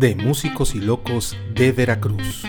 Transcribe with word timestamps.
de 0.00 0.16
Músicos 0.16 0.74
y 0.74 0.80
Locos 0.80 1.36
de 1.54 1.72
Veracruz. 1.72 2.44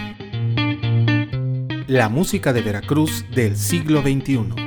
La 1.85 2.07
música 2.07 2.54
de 2.54 2.61
Veracruz 2.61 3.25
del 3.35 3.57
siglo 3.57 4.01
XXI. 4.01 4.61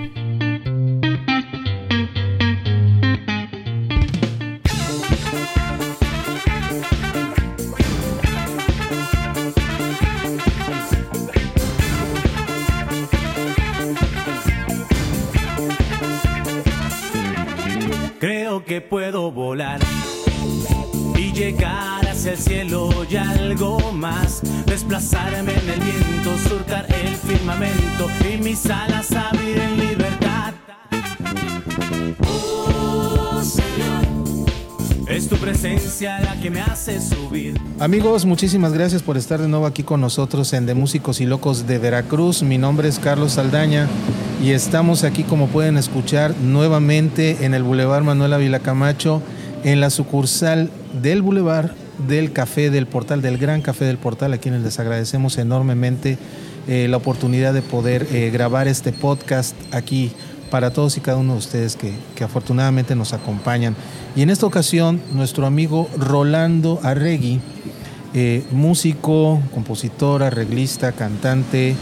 El 22.34 22.41
cielo 22.41 22.91
y 23.09 23.16
algo 23.16 23.93
más. 23.93 24.41
Desplazarme 24.66 25.52
en 25.52 25.70
el 25.70 25.80
viento, 25.80 26.37
surcar 26.48 26.87
el 26.93 27.15
firmamento 27.15 28.09
y 28.29 28.38
mis 28.43 28.66
alas 28.66 29.12
abrir 29.12 29.57
en 29.59 29.77
libertad. 29.77 30.55
Oh, 32.27 33.41
es 35.07 35.29
tu 35.29 35.37
presencia 35.37 36.19
la 36.20 36.41
que 36.41 36.51
me 36.51 36.60
hace 36.60 37.01
subir. 37.01 37.60
Amigos, 37.79 38.24
muchísimas 38.24 38.73
gracias 38.73 39.02
por 39.02 39.16
estar 39.16 39.41
de 39.41 39.46
nuevo 39.46 39.66
aquí 39.66 39.85
con 39.85 40.01
nosotros 40.01 40.52
en 40.55 40.66
De 40.66 40.74
Músicos 40.74 41.21
y 41.21 41.27
Locos 41.27 41.69
de 41.69 41.79
Veracruz. 41.79 42.43
Mi 42.43 42.59
nombre 42.59 42.88
es 42.88 42.98
Carlos 42.98 43.32
Saldaña 43.32 43.87
y 44.43 44.51
estamos 44.51 45.05
aquí, 45.05 45.23
como 45.23 45.46
pueden 45.46 45.77
escuchar, 45.77 46.35
nuevamente 46.38 47.45
en 47.45 47.55
el 47.55 47.62
Boulevard 47.62 48.02
Manuel 48.02 48.32
Ávila 48.32 48.59
Camacho, 48.59 49.23
en 49.63 49.80
la 49.80 49.91
sucursal 49.91 50.71
del 51.01 51.23
Boulevard 51.23 51.84
del 51.98 52.32
Café 52.32 52.70
del 52.70 52.87
Portal, 52.87 53.23
del 53.23 53.38
Gran 53.38 53.62
Café 53.62 53.84
del 53.84 53.98
Portal, 53.98 54.32
a 54.32 54.38
quienes 54.38 54.62
les 54.62 54.78
agradecemos 54.78 55.38
enormemente 55.38 56.18
eh, 56.66 56.88
la 56.88 56.96
oportunidad 56.96 57.52
de 57.52 57.62
poder 57.62 58.06
eh, 58.10 58.30
grabar 58.32 58.68
este 58.68 58.92
podcast 58.92 59.54
aquí 59.70 60.12
para 60.51 60.73
todos 60.73 60.96
y 60.96 61.01
cada 61.01 61.18
uno 61.18 61.32
de 61.32 61.38
ustedes 61.38 61.76
que, 61.76 61.92
afortunadamente 62.24 62.95
nos 62.95 63.12
acompañan. 63.12 63.76
Y 64.17 64.23
en 64.23 64.31
esta 64.31 64.47
ocasión, 64.47 65.01
nuestro 65.12 65.47
amigo 65.47 65.91
Rolando 65.98 66.81
Arregui, 66.83 67.41
eh, 68.14 68.45
músico, 68.51 69.42
compositor, 69.53 70.23
arreglista, 70.23 70.92
cantante, 70.92 71.75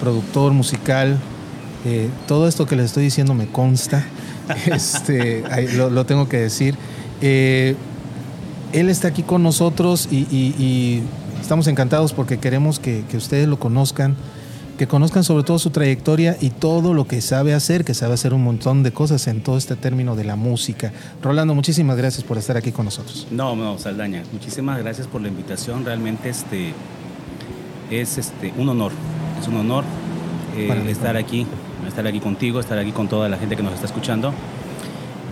productor 0.00 0.52
musical, 0.52 1.18
todo 2.26 2.48
esto 2.48 2.66
que 2.66 2.74
les 2.74 2.86
estoy 2.86 3.04
diciendo 3.04 3.32
me 3.32 3.46
consta, 3.46 4.04
este, 4.66 5.44
lo, 5.76 6.04
tengo 6.04 6.28
que 6.28 6.38
decir. 6.38 6.74
Él 8.76 8.90
está 8.90 9.08
aquí 9.08 9.22
con 9.22 9.42
nosotros 9.42 10.08
y, 10.10 11.02
estamos 11.40 11.66
encantados 11.68 12.12
porque 12.12 12.38
queremos 12.38 12.78
que, 12.78 13.04
ustedes 13.14 13.48
lo 13.48 13.58
conozcan, 13.58 14.16
que 14.78 14.86
conozcan 14.86 15.24
sobre 15.24 15.44
todo 15.44 15.58
su 15.58 15.70
trayectoria 15.70 16.36
y 16.40 16.50
todo 16.50 16.92
lo 16.92 17.06
que 17.06 17.20
sabe 17.20 17.54
hacer, 17.54 17.84
que 17.84 17.94
sabe 17.94 18.14
hacer 18.14 18.34
un 18.34 18.44
montón 18.44 18.82
de 18.82 18.92
cosas 18.92 19.26
en 19.28 19.42
todo 19.42 19.56
este 19.56 19.76
término 19.76 20.16
de 20.16 20.24
la 20.24 20.36
música. 20.36 20.92
Rolando, 21.22 21.54
muchísimas 21.54 21.96
gracias 21.96 22.24
por 22.24 22.36
estar 22.36 22.56
aquí 22.56 22.72
con 22.72 22.84
nosotros. 22.84 23.26
No, 23.30 23.56
no, 23.56 23.78
Saldaña, 23.78 24.22
muchísimas 24.32 24.78
gracias 24.78 25.06
por 25.06 25.22
la 25.22 25.28
invitación. 25.28 25.84
Realmente 25.84 26.28
este, 26.28 26.74
es 27.90 28.18
este, 28.18 28.52
un 28.58 28.68
honor, 28.68 28.92
es 29.40 29.48
un 29.48 29.56
honor 29.56 29.84
eh, 30.56 30.86
estar 30.88 31.16
aquí 31.16 31.46
estar 31.86 32.06
aquí 32.06 32.20
contigo, 32.20 32.60
estar 32.60 32.78
aquí 32.78 32.92
con 32.92 33.08
toda 33.08 33.28
la 33.28 33.38
gente 33.38 33.56
que 33.56 33.62
nos 33.62 33.74
está 33.74 33.86
escuchando. 33.86 34.32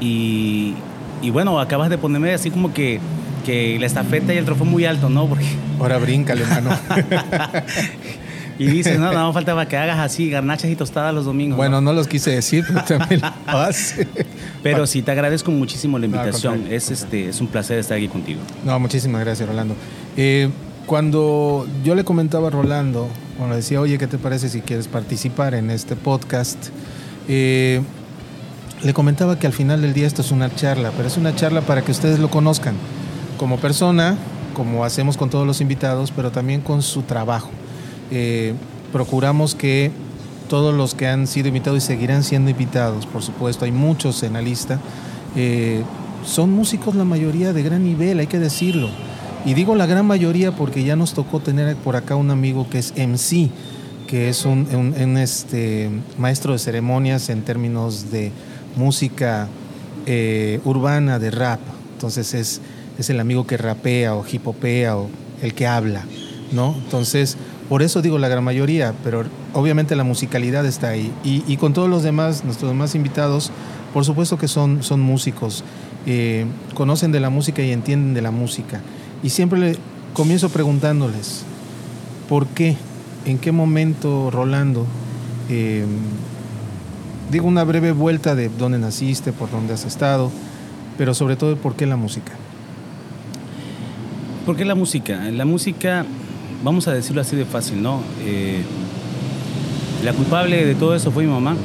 Y, 0.01 0.75
y 1.23 1.31
bueno, 1.31 1.59
acabas 1.61 1.91
de 1.91 1.99
ponerme 1.99 2.33
así 2.33 2.51
como 2.51 2.73
que, 2.73 3.01
que 3.45 3.79
la 3.79 3.87
estafeta 3.87 4.35
y 4.35 4.39
el 4.39 4.45
trofeo 4.45 4.67
muy 4.67 4.85
alto, 4.85 5.09
¿no? 5.09 5.29
Porque... 5.29 5.47
Ahora 5.79 5.99
bríncale, 5.99 6.43
hermano. 6.43 6.77
y 8.59 8.67
dices, 8.67 8.99
no, 8.99 9.13
no 9.13 9.33
faltaba 9.33 9.67
que 9.69 9.77
hagas 9.77 9.99
así 9.99 10.31
garnachas 10.31 10.71
y 10.71 10.77
tostadas 10.77 11.15
los 11.15 11.25
domingos. 11.25 11.57
Bueno, 11.57 11.81
no, 11.81 11.93
los 11.93 12.09
quise 12.09 12.31
decir, 12.31 12.65
pero 12.67 12.83
también 12.83 13.21
Pero 14.63 14.87
sí, 14.87 15.03
te 15.03 15.11
agradezco 15.11 15.51
muchísimo 15.51 15.99
la 15.99 16.07
invitación. 16.07 16.67
es, 16.71 16.91
este, 16.91 17.29
es 17.29 17.41
un 17.41 17.47
placer 17.47 17.79
estar 17.79 17.97
aquí 17.97 18.09
contigo. 18.09 18.41
No, 18.65 18.79
muchísimas 18.81 19.21
gracias, 19.21 19.49
Rolando. 19.49 19.77
Eh, 20.17 20.49
cuando 20.87 21.67
yo 21.85 21.95
le 21.95 22.05
comentaba 22.05 22.49
a 22.49 22.51
Rolando 22.51 23.09
bueno, 23.39 23.57
decía, 23.57 23.81
oye, 23.81 23.99
¿qué 23.99 24.07
te 24.07 24.19
parece 24.19 24.49
si 24.49 24.61
quieres 24.61 24.87
participar 24.87 25.55
en 25.55 25.71
este 25.71 25.97
podcast? 25.97 26.69
Eh, 27.29 27.81
le 28.83 28.95
comentaba 28.95 29.39
que 29.39 29.47
al 29.47 29.53
final 29.53 29.83
del 29.83 29.93
día 29.93 30.07
esto 30.07 30.23
es 30.23 30.31
una 30.31 30.55
charla, 30.55 30.93
pero 30.97 31.09
es 31.09 31.17
una 31.17 31.35
charla 31.35 31.61
para 31.63 31.83
que 31.83 31.91
ustedes 31.91 32.19
lo 32.19 32.31
conozcan 32.31 32.75
como 33.45 33.59
persona, 33.59 34.17
como 34.55 34.87
hacemos 34.87 35.19
con 35.19 35.29
todos 35.29 35.47
los 35.47 35.61
invitados, 35.61 36.11
pero 36.17 36.33
también 36.33 36.63
con 36.63 36.81
su 36.81 37.03
trabajo. 37.03 37.51
Eh, 38.11 38.55
procuramos 38.91 39.55
que 39.55 39.91
todos 40.49 40.75
los 40.75 40.95
que 40.95 41.09
han 41.09 41.27
sido 41.27 41.49
invitados 41.49 41.85
y 41.85 41.87
seguirán 41.87 42.25
siendo 42.25 42.51
invitados, 42.51 43.05
por 43.05 43.23
supuesto, 43.23 43.67
hay 43.67 43.71
muchos 43.71 44.23
en 44.23 44.33
la 44.33 44.41
lista, 44.41 44.81
eh, 45.37 45.83
son 46.25 46.53
músicos 46.53 46.95
la 46.95 47.05
mayoría 47.05 47.53
de 47.53 47.63
gran 47.63 47.85
nivel, 47.85 48.19
hay 48.19 48.29
que 48.29 48.39
decirlo. 48.39 48.89
Y 49.45 49.53
digo 49.53 49.75
la 49.75 49.85
gran 49.85 50.07
mayoría 50.07 50.53
porque 50.53 50.83
ya 50.83 50.97
nos 50.97 51.13
tocó 51.13 51.41
tener 51.41 51.77
por 51.77 51.97
acá 51.97 52.17
un 52.17 52.31
amigo 52.31 52.67
que 52.71 52.79
es 52.79 52.95
MC, 52.97 53.51
que 54.07 54.31
es 54.31 54.47
un, 54.47 55.19
este, 55.19 55.91
maestro 56.17 56.55
de 56.55 56.59
ceremonias 56.59 57.29
en 57.29 57.43
términos 57.43 58.11
de 58.11 58.33
música 58.75 59.49
eh, 60.07 60.61
urbana, 60.65 61.19
de 61.19 61.31
rap. 61.31 61.61
Entonces 61.93 62.33
es, 62.33 62.63
es 62.99 63.11
el 63.11 63.21
amigo 63.21 63.47
que 63.47 63.57
rapea 63.57 64.15
o 64.15 64.25
hipopea 64.31 64.97
o 64.97 65.09
el 65.43 65.55
que 65.55 65.67
habla, 65.67 66.05
¿no? 66.53 66.75
Entonces, 66.85 67.37
por 67.69 67.83
eso 67.83 68.03
digo 68.03 68.19
la 68.19 68.29
gran 68.29 68.45
mayoría, 68.45 68.95
pero 69.03 69.25
obviamente 69.53 69.97
la 69.97 70.05
musicalidad 70.05 70.67
está 70.67 70.89
ahí. 70.89 71.13
Y, 71.25 71.57
con 71.57 71.73
todos 71.73 71.89
los 71.89 72.03
demás, 72.03 72.45
nuestros 72.45 72.71
demás 72.71 72.95
invitados, 72.95 73.51
por 73.93 74.05
supuesto 74.05 74.39
que 74.39 74.49
son, 74.49 74.83
son 74.83 75.01
músicos, 75.01 75.65
eh, 76.07 76.45
conocen 76.75 77.11
de 77.11 77.21
la 77.21 77.31
música 77.31 77.63
y 77.63 77.73
entienden 77.73 78.15
de 78.15 78.23
la 78.23 78.31
música. 78.31 78.83
Y 79.23 79.31
siempre 79.31 79.59
le 79.59 79.77
comienzo 80.13 80.51
preguntándoles, 80.51 81.45
¿por 82.29 82.47
qué? 82.49 82.77
¿En 83.25 83.39
qué 83.39 83.53
momento, 83.53 84.31
Rolando? 84.31 84.87
Em, 85.49 85.89
digo 87.31 87.49
una 87.49 87.65
breve 87.65 87.93
vuelta 87.93 88.35
de 88.35 88.51
dónde 88.51 88.79
naciste, 88.79 89.33
por 89.33 89.51
dónde 89.51 89.73
has 89.73 89.87
estado, 89.87 90.31
pero 90.99 91.15
sobre 91.15 91.37
todo, 91.37 91.57
¿por 91.57 91.75
qué 91.75 91.87
la 91.87 91.97
música? 91.97 92.33
¿Por 94.45 94.57
qué 94.57 94.67
la 94.67 94.75
música? 94.75 95.31
La 95.31 95.47
música, 95.47 96.05
vamos 96.63 96.87
a 96.87 96.93
decirlo 96.93 97.23
así 97.23 97.35
de 97.35 97.47
fácil, 97.47 97.83
¿no? 97.83 98.03
Eh, 98.27 98.63
la 100.05 100.13
culpable 100.13 100.67
de 100.67 100.75
todo 100.75 100.95
eso 100.95 101.11
fue 101.11 101.25
mi 101.25 101.31
mamá, 101.31 101.57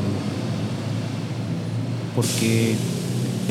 porque 2.16 2.76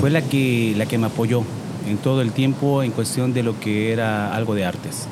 fue 0.01 0.09
la 0.09 0.23
que, 0.23 0.73
la 0.79 0.87
que 0.87 0.97
me 0.97 1.09
apoyó 1.09 1.43
en 1.87 1.99
todo 1.99 2.23
el 2.23 2.33
tiempo 2.33 2.83
en 2.83 2.91
cuestión 2.91 3.35
de 3.35 3.43
lo 3.43 3.61
que 3.61 3.93
era 3.93 4.35
algo 4.35 4.55
de 4.55 4.65
artes. 4.65 5.09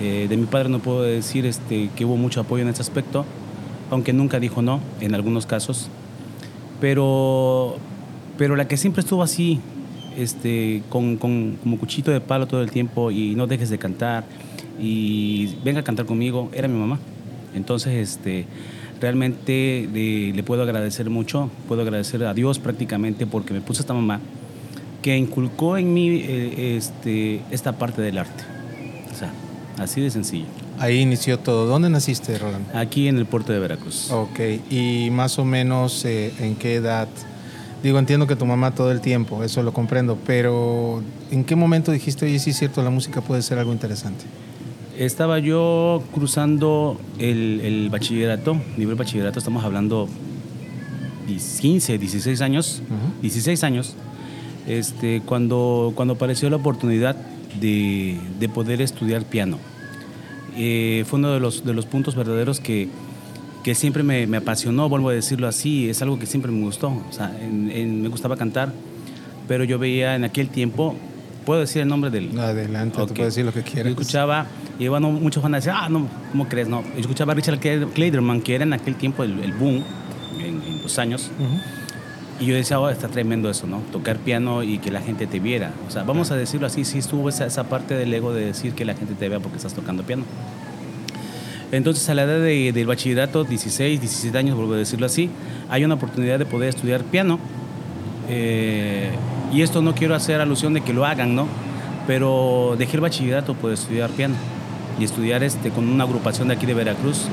Eh, 0.00 0.26
de 0.28 0.36
mi 0.36 0.46
padre 0.46 0.68
no 0.68 0.78
puedo 0.78 1.02
decir 1.02 1.44
este, 1.44 1.90
que 1.96 2.04
hubo 2.04 2.16
mucho 2.16 2.40
apoyo 2.40 2.62
en 2.62 2.68
ese 2.68 2.82
aspecto, 2.82 3.24
aunque 3.90 4.12
nunca 4.12 4.38
dijo 4.38 4.62
no 4.62 4.78
en 5.00 5.12
algunos 5.12 5.44
casos, 5.46 5.88
pero, 6.80 7.78
pero 8.38 8.54
la 8.54 8.68
que 8.68 8.76
siempre 8.76 9.00
estuvo 9.00 9.24
así, 9.24 9.60
este, 10.16 10.82
con, 10.88 11.16
con, 11.16 11.58
como 11.62 11.78
cuchito 11.78 12.10
de 12.10 12.20
palo 12.20 12.46
todo 12.46 12.62
el 12.62 12.70
tiempo 12.70 13.10
y 13.10 13.34
no 13.34 13.46
dejes 13.46 13.70
de 13.70 13.78
cantar 13.78 14.24
y 14.80 15.54
venga 15.64 15.80
a 15.80 15.84
cantar 15.84 16.06
conmigo, 16.06 16.50
era 16.52 16.68
mi 16.68 16.78
mamá. 16.78 16.98
Entonces, 17.54 17.94
este, 17.94 18.46
realmente 19.00 19.88
le, 19.92 20.32
le 20.32 20.42
puedo 20.42 20.62
agradecer 20.62 21.10
mucho, 21.10 21.50
puedo 21.68 21.82
agradecer 21.82 22.24
a 22.24 22.34
Dios 22.34 22.58
prácticamente 22.58 23.26
porque 23.26 23.52
me 23.52 23.60
puso 23.60 23.80
esta 23.80 23.94
mamá 23.94 24.20
que 25.04 25.14
inculcó 25.18 25.76
en 25.76 25.92
mí 25.92 26.08
eh, 26.08 26.78
este, 26.78 27.42
esta 27.50 27.72
parte 27.72 28.00
del 28.00 28.16
arte. 28.16 28.42
O 29.12 29.14
sea, 29.14 29.30
así 29.76 30.00
de 30.00 30.10
sencillo. 30.10 30.46
Ahí 30.78 31.00
inició 31.00 31.38
todo. 31.38 31.66
¿Dónde 31.66 31.90
naciste, 31.90 32.38
Roland? 32.38 32.74
Aquí 32.74 33.06
en 33.06 33.18
el 33.18 33.26
puerto 33.26 33.52
de 33.52 33.58
Veracruz. 33.58 34.10
Ok, 34.10 34.40
y 34.70 35.10
más 35.10 35.38
o 35.38 35.44
menos 35.44 36.06
eh, 36.06 36.32
en 36.40 36.56
qué 36.56 36.76
edad. 36.76 37.08
Digo, 37.84 37.98
entiendo 37.98 38.26
que 38.26 38.34
tu 38.34 38.46
mamá 38.46 38.74
todo 38.74 38.90
el 38.90 39.02
tiempo, 39.02 39.44
eso 39.44 39.62
lo 39.62 39.74
comprendo, 39.74 40.16
pero 40.26 41.02
¿en 41.30 41.44
qué 41.44 41.54
momento 41.54 41.92
dijiste, 41.92 42.24
oye, 42.24 42.38
sí 42.38 42.50
es 42.50 42.58
cierto, 42.58 42.82
la 42.82 42.88
música 42.88 43.20
puede 43.20 43.42
ser 43.42 43.58
algo 43.58 43.74
interesante? 43.74 44.24
Estaba 44.96 45.38
yo 45.38 46.02
cruzando 46.14 46.98
el, 47.18 47.60
el 47.62 47.90
bachillerato, 47.90 48.56
nivel 48.78 48.94
bachillerato, 48.94 49.38
estamos 49.38 49.62
hablando 49.64 50.08
15, 51.60 51.98
16 51.98 52.40
años, 52.40 52.82
16 53.20 53.62
años 53.64 53.96
este, 54.66 55.20
cuando, 55.20 55.92
cuando 55.94 56.14
apareció 56.14 56.48
la 56.48 56.56
oportunidad 56.56 57.16
de, 57.60 58.18
de 58.40 58.48
poder 58.48 58.80
estudiar 58.80 59.24
piano. 59.24 59.58
Eh, 60.56 61.04
fue 61.06 61.18
uno 61.18 61.34
de 61.34 61.40
los, 61.40 61.66
de 61.66 61.74
los 61.74 61.84
puntos 61.84 62.14
verdaderos 62.14 62.60
que, 62.60 62.88
que 63.64 63.74
siempre 63.74 64.02
me, 64.04 64.26
me, 64.28 64.36
apasionó, 64.36 64.88
vuelvo 64.88 65.08
a 65.08 65.12
decirlo 65.14 65.48
así, 65.48 65.88
es 65.90 66.00
algo 66.02 66.18
que 66.18 66.26
siempre 66.26 66.52
me 66.52 66.60
gustó. 66.64 66.88
O 66.90 67.12
sea, 67.12 67.28
me 67.50 68.08
gustaba 68.08 68.36
cantar, 68.36 68.72
pero 69.48 69.64
yo 69.64 69.78
veía 69.78 70.14
en 70.14 70.24
aquel 70.24 70.48
tiempo 70.48 70.94
¿Puedo 71.44 71.60
decir 71.60 71.82
el 71.82 71.88
nombre 71.88 72.08
del...? 72.10 72.38
Adelante, 72.40 72.96
tú 72.96 73.02
Ok. 73.02 73.12
puedes 73.16 73.34
decir 73.34 73.44
lo 73.44 73.52
que 73.52 73.60
Yo 73.60 73.66
quieras. 73.70 73.90
escuchaba, 73.90 74.46
y 74.78 74.88
bueno, 74.88 75.10
muchos 75.10 75.42
van 75.42 75.52
a 75.52 75.58
decir, 75.58 75.72
ah, 75.74 75.90
no, 75.90 76.08
¿cómo 76.32 76.48
crees? 76.48 76.68
No, 76.68 76.82
yo 76.94 77.00
escuchaba 77.00 77.32
a 77.32 77.34
Richard 77.34 77.58
Kleiderman, 77.60 78.40
que 78.40 78.54
era 78.54 78.64
en 78.64 78.72
aquel 78.72 78.94
tiempo 78.94 79.24
el, 79.24 79.38
el 79.40 79.52
boom, 79.52 79.84
en, 80.40 80.62
en 80.62 80.82
los 80.82 80.98
años, 80.98 81.30
Ujú. 81.38 82.42
y 82.42 82.46
yo 82.46 82.54
decía, 82.54 82.80
oh, 82.80 82.88
está 82.88 83.08
tremendo 83.08 83.50
eso, 83.50 83.66
¿no? 83.66 83.80
Tocar 83.92 84.16
piano 84.20 84.62
y 84.62 84.78
que 84.78 84.90
la 84.90 85.02
gente 85.02 85.26
te 85.26 85.38
viera. 85.38 85.74
O 85.86 85.90
sea, 85.90 86.02
vamos 86.04 86.30
a 86.30 86.36
decirlo 86.36 86.66
así, 86.66 86.86
sí 86.86 86.96
estuvo 86.96 87.28
esa, 87.28 87.44
esa 87.44 87.64
parte 87.64 87.92
del 87.94 88.14
ego 88.14 88.32
de 88.32 88.46
decir 88.46 88.72
que 88.72 88.86
la 88.86 88.94
gente 88.94 89.12
te 89.12 89.28
vea 89.28 89.38
porque 89.38 89.58
estás 89.58 89.74
tocando 89.74 90.02
piano. 90.02 90.24
Entonces, 91.76 92.08
a 92.08 92.14
la 92.14 92.22
edad 92.22 92.40
de- 92.40 92.72
del 92.72 92.86
bachillerato, 92.86 93.44
16, 93.44 94.00
17 94.00 94.36
años, 94.38 94.56
vuelvo 94.56 94.74
a 94.74 94.76
decirlo 94.76 95.06
así, 95.06 95.30
hay 95.68 95.84
una 95.84 95.94
oportunidad 95.94 96.38
de 96.38 96.46
poder 96.46 96.68
estudiar 96.68 97.02
piano. 97.04 97.38
Eh, 98.28 99.10
y 99.52 99.62
esto 99.62 99.82
no 99.82 99.94
quiero 99.94 100.14
hacer 100.14 100.40
alusión 100.40 100.74
de 100.74 100.80
que 100.80 100.92
lo 100.92 101.04
hagan, 101.04 101.34
¿no? 101.34 101.46
Pero 102.06 102.74
dejé 102.78 102.96
el 102.96 103.00
bachillerato 103.00 103.54
por 103.54 103.72
estudiar 103.72 104.10
piano 104.10 104.34
y 104.98 105.04
estudiar 105.04 105.42
este, 105.42 105.70
con 105.70 105.88
una 105.88 106.04
agrupación 106.04 106.48
de 106.48 106.54
aquí 106.54 106.66
de 106.66 106.74
Veracruz, 106.74 107.26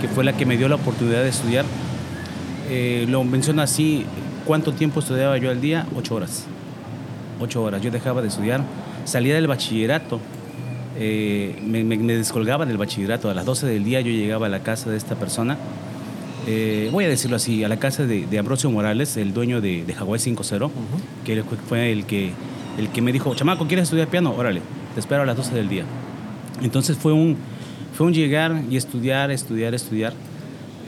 que 0.00 0.08
fue 0.08 0.24
la 0.24 0.32
que 0.36 0.46
me 0.46 0.56
dio 0.56 0.68
la 0.68 0.74
oportunidad 0.76 1.22
de 1.22 1.28
estudiar. 1.28 1.64
Eh, 2.68 3.06
lo 3.08 3.24
menciono 3.24 3.62
así, 3.62 4.04
¿cuánto 4.44 4.72
tiempo 4.72 5.00
estudiaba 5.00 5.38
yo 5.38 5.50
al 5.50 5.60
día? 5.60 5.86
Ocho 5.96 6.14
horas. 6.16 6.44
Ocho 7.40 7.62
horas. 7.62 7.82
Yo 7.82 7.90
dejaba 7.90 8.22
de 8.22 8.28
estudiar, 8.28 8.62
salía 9.04 9.34
del 9.34 9.46
bachillerato, 9.46 10.20
eh, 10.98 11.56
me, 11.66 11.84
me- 11.84 11.96
me 11.98 12.14
descolgaba 12.16 12.66
del 12.66 12.76
bachillerato. 12.78 13.30
A 13.30 13.34
las 13.34 13.44
12 13.44 13.66
del 13.66 13.84
día 13.84 14.00
yo 14.00 14.10
llegaba 14.10 14.46
a 14.46 14.48
la 14.48 14.60
casa 14.62 14.90
de 14.90 14.96
esta 14.96 15.14
persona. 15.16 15.56
Eh, 16.46 16.88
voy 16.92 17.04
a 17.04 17.08
decirlo 17.08 17.36
así, 17.36 17.64
a 17.64 17.68
la 17.68 17.78
casa 17.78 18.06
de, 18.06 18.26
de 18.26 18.38
Ambrosio 18.38 18.70
Morales, 18.70 19.16
el 19.16 19.34
dueño 19.34 19.60
de, 19.60 19.84
de 19.84 19.94
Hawái 19.94 20.20
5-0, 20.20 20.70
que 21.24 21.32
él 21.32 21.44
fue- 21.44 21.58
fue 21.58 21.92
el 21.92 22.04
que, 22.06 22.30
el 22.78 22.88
que 22.90 23.02
me 23.02 23.12
dijo, 23.12 23.34
chamaco, 23.34 23.66
¿quieres 23.66 23.84
estudiar 23.84 24.08
piano? 24.08 24.32
Órale, 24.36 24.60
te 24.94 25.00
espero 25.00 25.22
a 25.22 25.26
las 25.26 25.36
12 25.36 25.54
del 25.54 25.68
día. 25.68 25.84
Entonces 26.62 26.96
fue 26.96 27.12
un, 27.12 27.36
fue 27.94 28.06
un 28.06 28.14
llegar 28.14 28.62
y 28.70 28.76
estudiar, 28.76 29.30
estudiar, 29.30 29.74
estudiar. 29.74 30.12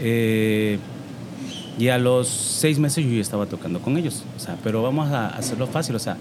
Eh, 0.00 0.78
y 1.78 1.88
a 1.88 1.98
los 1.98 2.28
seis 2.28 2.78
meses 2.78 3.04
yo 3.04 3.10
ya 3.12 3.20
estaba 3.20 3.46
tocando 3.46 3.80
con 3.80 3.96
ellos. 3.98 4.24
O 4.36 4.40
sea, 4.40 4.56
pero 4.62 4.82
vamos 4.82 5.10
a 5.10 5.28
hacerlo 5.28 5.66
fácil. 5.66 5.94
O 5.96 5.98
sea, 5.98 6.16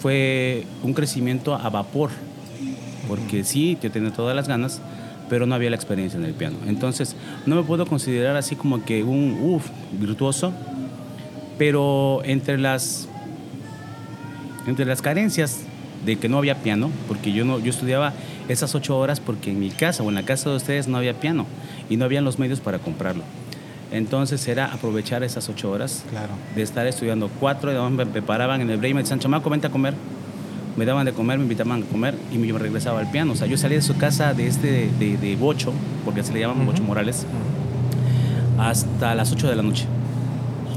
fue 0.00 0.64
un 0.82 0.92
crecimiento 0.94 1.54
a 1.54 1.68
vapor. 1.70 2.10
Porque 3.08 3.42
sí, 3.44 3.76
yo 3.82 3.90
tenía 3.90 4.12
todas 4.12 4.36
las 4.36 4.46
ganas, 4.46 4.80
pero 5.28 5.46
no 5.46 5.54
había 5.54 5.70
la 5.70 5.76
experiencia 5.76 6.18
en 6.18 6.24
el 6.24 6.34
piano. 6.34 6.56
Entonces, 6.66 7.16
no 7.46 7.56
me 7.56 7.62
puedo 7.62 7.86
considerar 7.86 8.36
así 8.36 8.54
como 8.54 8.84
que 8.84 9.02
un 9.02 9.38
uff, 9.42 9.66
virtuoso, 9.98 10.52
pero 11.58 12.20
entre 12.24 12.58
las, 12.58 13.08
entre 14.66 14.84
las 14.84 15.02
carencias 15.02 15.60
de 16.04 16.16
que 16.16 16.28
no 16.28 16.38
había 16.38 16.56
piano, 16.62 16.90
porque 17.08 17.32
yo, 17.32 17.44
no, 17.44 17.58
yo 17.58 17.70
estudiaba 17.70 18.12
esas 18.48 18.74
ocho 18.74 18.96
horas 18.98 19.20
porque 19.20 19.50
en 19.50 19.58
mi 19.58 19.70
casa 19.70 20.02
o 20.02 20.08
en 20.08 20.14
la 20.14 20.22
casa 20.22 20.48
de 20.50 20.56
ustedes 20.56 20.86
no 20.88 20.96
había 20.96 21.14
piano 21.14 21.44
y 21.90 21.96
no 21.96 22.04
habían 22.04 22.24
los 22.24 22.38
medios 22.38 22.60
para 22.60 22.78
comprarlo. 22.78 23.24
Entonces 23.90 24.46
era 24.48 24.66
aprovechar 24.72 25.22
esas 25.24 25.48
ocho 25.48 25.70
horas 25.70 26.04
Claro. 26.10 26.28
de 26.54 26.62
estar 26.62 26.86
estudiando 26.86 27.28
cuatro, 27.40 27.90
me 27.90 28.06
preparaban 28.06 28.60
en 28.60 28.70
el 28.70 28.76
break, 28.76 28.94
me 28.94 29.00
decían, 29.02 29.18
chamaco, 29.18 29.50
vente 29.50 29.66
a 29.66 29.70
comer. 29.70 29.94
Me 30.78 30.84
daban 30.84 31.06
de 31.06 31.12
comer, 31.12 31.38
me 31.38 31.42
invitaban 31.42 31.82
a 31.82 31.86
comer 31.86 32.14
y 32.30 32.34
yo 32.34 32.54
me 32.54 32.60
regresaba 32.60 33.00
al 33.00 33.10
piano. 33.10 33.32
O 33.32 33.34
sea, 33.34 33.48
yo 33.48 33.58
salí 33.58 33.74
de 33.74 33.82
su 33.82 33.96
casa 33.96 34.32
de 34.32 34.46
este, 34.46 34.88
de, 34.96 35.16
de 35.16 35.34
Bocho, 35.34 35.72
porque 36.04 36.22
se 36.22 36.32
le 36.32 36.38
llaman 36.38 36.64
Bocho 36.64 36.84
Morales, 36.84 37.26
hasta 38.58 39.16
las 39.16 39.32
8 39.32 39.48
de 39.48 39.56
la 39.56 39.64
noche. 39.64 39.86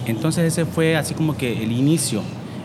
Entonces 0.07 0.45
ese 0.45 0.65
fue 0.65 0.97
así 0.97 1.13
como 1.13 1.37
que 1.37 1.61
el 1.61 1.71
inicio 1.71 2.23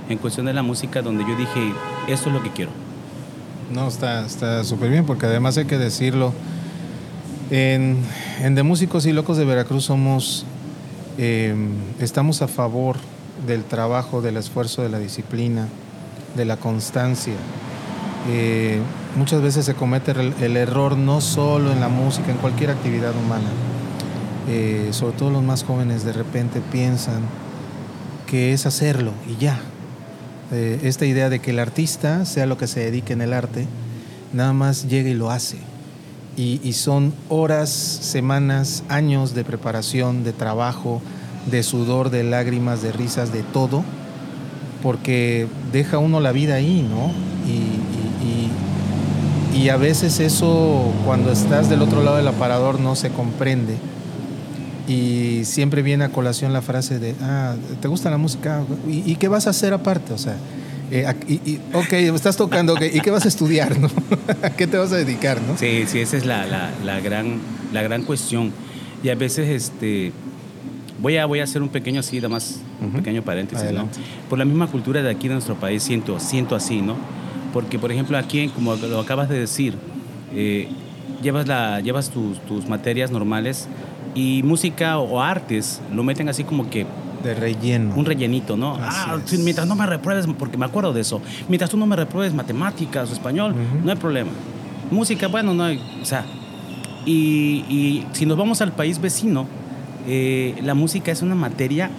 en 0.08 0.16
cuestión 0.16 0.46
de 0.46 0.54
la 0.54 0.62
música 0.62 1.02
donde 1.02 1.24
yo 1.24 1.36
dije, 1.36 1.74
esto 2.08 2.30
es 2.30 2.34
lo 2.34 2.42
que 2.42 2.52
quiero. 2.52 2.70
No, 3.70 3.86
está 3.86 4.24
está 4.24 4.64
súper 4.64 4.88
bien 4.88 5.04
porque 5.04 5.26
además 5.26 5.58
hay 5.58 5.66
que 5.66 5.76
decirlo. 5.76 6.32
En, 7.50 7.98
en 8.40 8.54
De 8.54 8.62
Músicos 8.62 9.04
y 9.04 9.12
Locos 9.12 9.36
de 9.36 9.44
Veracruz 9.44 9.84
somos, 9.84 10.46
eh, 11.18 11.54
estamos 12.00 12.40
a 12.40 12.48
favor 12.48 12.96
del 13.46 13.62
trabajo, 13.64 14.22
del 14.22 14.38
esfuerzo, 14.38 14.82
de 14.82 14.88
la 14.88 14.98
disciplina, 14.98 15.68
de 16.36 16.44
la 16.44 16.56
constancia. 16.56 17.34
Eh, 18.28 18.80
muchas 19.16 19.40
veces 19.40 19.64
se 19.64 19.74
comete 19.74 20.12
el, 20.12 20.56
error 20.56 20.96
no 20.96 21.20
solo 21.20 21.72
en 21.72 21.80
la 21.80 21.88
música, 21.88 22.30
en 22.30 22.38
cualquier 22.38 22.70
actividad 22.70 23.12
humana. 23.16 23.48
Eh, 24.48 24.88
sobre 24.92 25.16
todo 25.16 25.30
los 25.30 25.42
más 25.42 25.64
jóvenes 25.64 26.04
de 26.04 26.12
repente 26.12 26.60
piensan 26.72 27.22
que 28.26 28.52
es 28.52 28.66
hacerlo 28.66 29.12
y 29.28 29.36
ya, 29.36 29.58
eh, 30.52 30.80
esta 30.84 31.04
idea 31.04 31.28
de 31.28 31.40
que 31.40 31.50
el 31.50 31.58
artista, 31.58 32.24
sea 32.24 32.46
lo 32.46 32.56
que 32.56 32.66
se 32.66 32.80
dedique 32.80 33.12
en 33.12 33.22
el 33.22 33.32
arte, 33.32 33.66
nada 34.32 34.52
más 34.52 34.88
llega 34.88 35.08
y 35.08 35.14
lo 35.14 35.30
hace. 35.30 35.58
Y 36.38 36.74
son 36.74 37.14
horas, 37.30 37.70
semanas, 37.70 38.82
años 38.90 39.34
de 39.34 39.42
preparación, 39.42 40.22
de 40.22 40.34
trabajo, 40.34 41.00
de 41.50 41.62
sudor, 41.62 42.10
de 42.10 42.24
lágrimas, 42.24 42.82
de 42.82 42.92
risas, 42.92 43.32
de 43.32 43.42
todo, 43.42 43.84
porque 44.82 45.46
deja 45.72 45.98
uno 45.98 46.20
la 46.20 46.32
vida 46.32 46.54
ahí, 46.54 46.86
¿no? 46.88 47.12
Y, 47.46 47.82
a 49.68 49.76
veces 49.76 50.20
eso, 50.20 50.92
cuando 51.04 51.32
estás 51.32 51.68
del 51.68 51.82
otro 51.82 52.04
lado 52.04 52.18
del 52.18 52.28
aparador, 52.28 52.78
no 52.78 52.94
se 52.94 53.10
comprende. 53.10 53.74
Y 54.86 55.44
siempre 55.44 55.82
viene 55.82 56.04
a 56.04 56.10
colación 56.10 56.52
la 56.52 56.62
frase 56.62 57.00
de, 57.00 57.16
ah, 57.20 57.56
¿te 57.80 57.88
gusta 57.88 58.08
la 58.08 58.16
música? 58.16 58.62
¿Y, 58.86 59.16
qué 59.16 59.26
vas 59.26 59.48
a 59.48 59.50
hacer 59.50 59.72
aparte? 59.72 60.12
O 60.12 60.18
sea, 60.18 60.36
eh, 60.92 61.12
y, 61.26 61.58
ok, 61.72 61.92
estás 62.14 62.36
tocando, 62.36 62.76
¿y 62.80 63.00
qué 63.00 63.10
vas 63.10 63.24
a 63.24 63.28
estudiar? 63.28 63.76
¿no? 63.80 63.88
¿A 64.42 64.50
qué 64.56 64.68
te 64.68 64.76
vas 64.76 64.92
a 64.92 64.96
dedicar? 64.96 65.40
¿no? 65.40 65.58
Sí, 65.58 65.82
sí, 65.88 65.98
esa 65.98 66.16
es 66.16 66.26
la, 66.26 66.46
la- 66.46 66.70
la 66.84 67.00
gran, 67.00 67.40
la 67.72 67.82
gran 67.82 68.02
cuestión. 68.02 68.52
Y 69.02 69.08
a 69.08 69.16
veces, 69.16 69.48
este, 69.48 70.12
voy 71.00 71.16
a, 71.16 71.26
voy 71.26 71.40
a 71.40 71.44
hacer 71.44 71.62
un 71.62 71.68
pequeño 71.68 72.00
así, 72.00 72.16
nada 72.16 72.28
más, 72.28 72.60
un 72.80 72.88
Ujú. 72.88 72.96
pequeño 72.98 73.22
paréntesis, 73.22 73.70
¿no? 73.72 73.88
Por 74.28 74.38
la 74.38 74.44
misma 74.44 74.66
cultura 74.66 75.02
de 75.02 75.10
aquí 75.10 75.28
de 75.28 75.34
nuestro 75.34 75.54
país, 75.56 75.82
siento, 75.82 76.18
siento 76.20 76.54
así, 76.56 76.80
¿no? 76.82 76.96
Porque, 77.52 77.78
por 77.78 77.90
ejemplo, 77.92 78.16
aquí, 78.18 78.48
como 78.48 78.74
lo 78.76 79.00
acabas 79.00 79.28
de 79.28 79.38
decir, 79.38 79.74
eh, 80.34 80.68
llevas, 81.22 81.46
la, 81.46 81.80
llevas 81.80 82.10
tus, 82.10 82.38
tus 82.40 82.68
materias 82.68 83.10
normales 83.10 83.68
y 84.14 84.42
música 84.42 84.98
o, 84.98 85.20
artes 85.22 85.80
lo 85.94 86.02
meten 86.02 86.28
así 86.28 86.44
como 86.44 86.68
que 86.70 86.86
De 87.22 87.34
relleno. 87.34 87.94
un 87.96 88.04
rellenito, 88.04 88.56
¿no? 88.56 88.74
Así 88.76 89.08
ah, 89.10 89.18
es. 89.24 89.38
mientras 89.40 89.66
no 89.66 89.74
me 89.74 89.86
repruebes, 89.86 90.26
porque 90.38 90.56
me 90.56 90.64
acuerdo 90.66 90.92
de 90.92 91.00
eso, 91.02 91.20
mientras 91.48 91.70
tú 91.70 91.76
no 91.76 91.86
me 91.86 91.96
repruebes 91.96 92.32
matemáticas 92.34 93.10
o 93.10 93.12
español, 93.12 93.52
Ujú. 93.52 93.84
no 93.84 93.90
hay 93.92 93.96
problema. 93.98 94.30
Música, 94.90 95.28
bueno, 95.28 95.52
no 95.54 95.64
hay, 95.64 95.80
o 96.00 96.04
sea, 96.04 96.24
y, 97.04 97.64
y 97.68 98.06
si 98.12 98.26
nos 98.26 98.36
vamos 98.36 98.60
al 98.60 98.72
país 98.72 99.00
vecino, 99.00 99.46
eh, 100.06 100.54
la 100.62 100.74
música 100.74 101.10
es 101.12 101.22
una 101.22 101.34
materia 101.34 101.90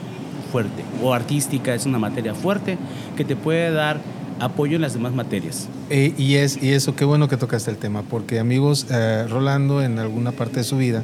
fuerte, 0.51 0.83
o 1.03 1.13
artística 1.13 1.75
es 1.75 1.85
una 1.85 1.99
materia 1.99 2.33
fuerte 2.33 2.77
que 3.15 3.23
te 3.25 3.35
puede 3.35 3.71
dar 3.71 3.99
apoyo 4.39 4.75
en 4.75 4.81
las 4.81 4.93
demás 4.93 5.13
materias. 5.13 5.67
Eh, 5.89 6.13
y, 6.17 6.35
es, 6.35 6.61
y 6.61 6.69
eso, 6.73 6.95
qué 6.95 7.05
bueno 7.05 7.27
que 7.27 7.37
tocaste 7.37 7.71
el 7.71 7.77
tema, 7.77 8.03
porque 8.03 8.39
amigos, 8.39 8.85
eh, 8.91 9.25
Rolando 9.29 9.81
en 9.81 9.99
alguna 9.99 10.31
parte 10.31 10.57
de 10.57 10.63
su 10.63 10.77
vida 10.77 11.03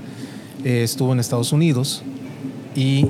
eh, 0.63 0.83
estuvo 0.83 1.11
en 1.13 1.19
Estados 1.19 1.51
Unidos 1.51 2.03
y, 2.75 3.07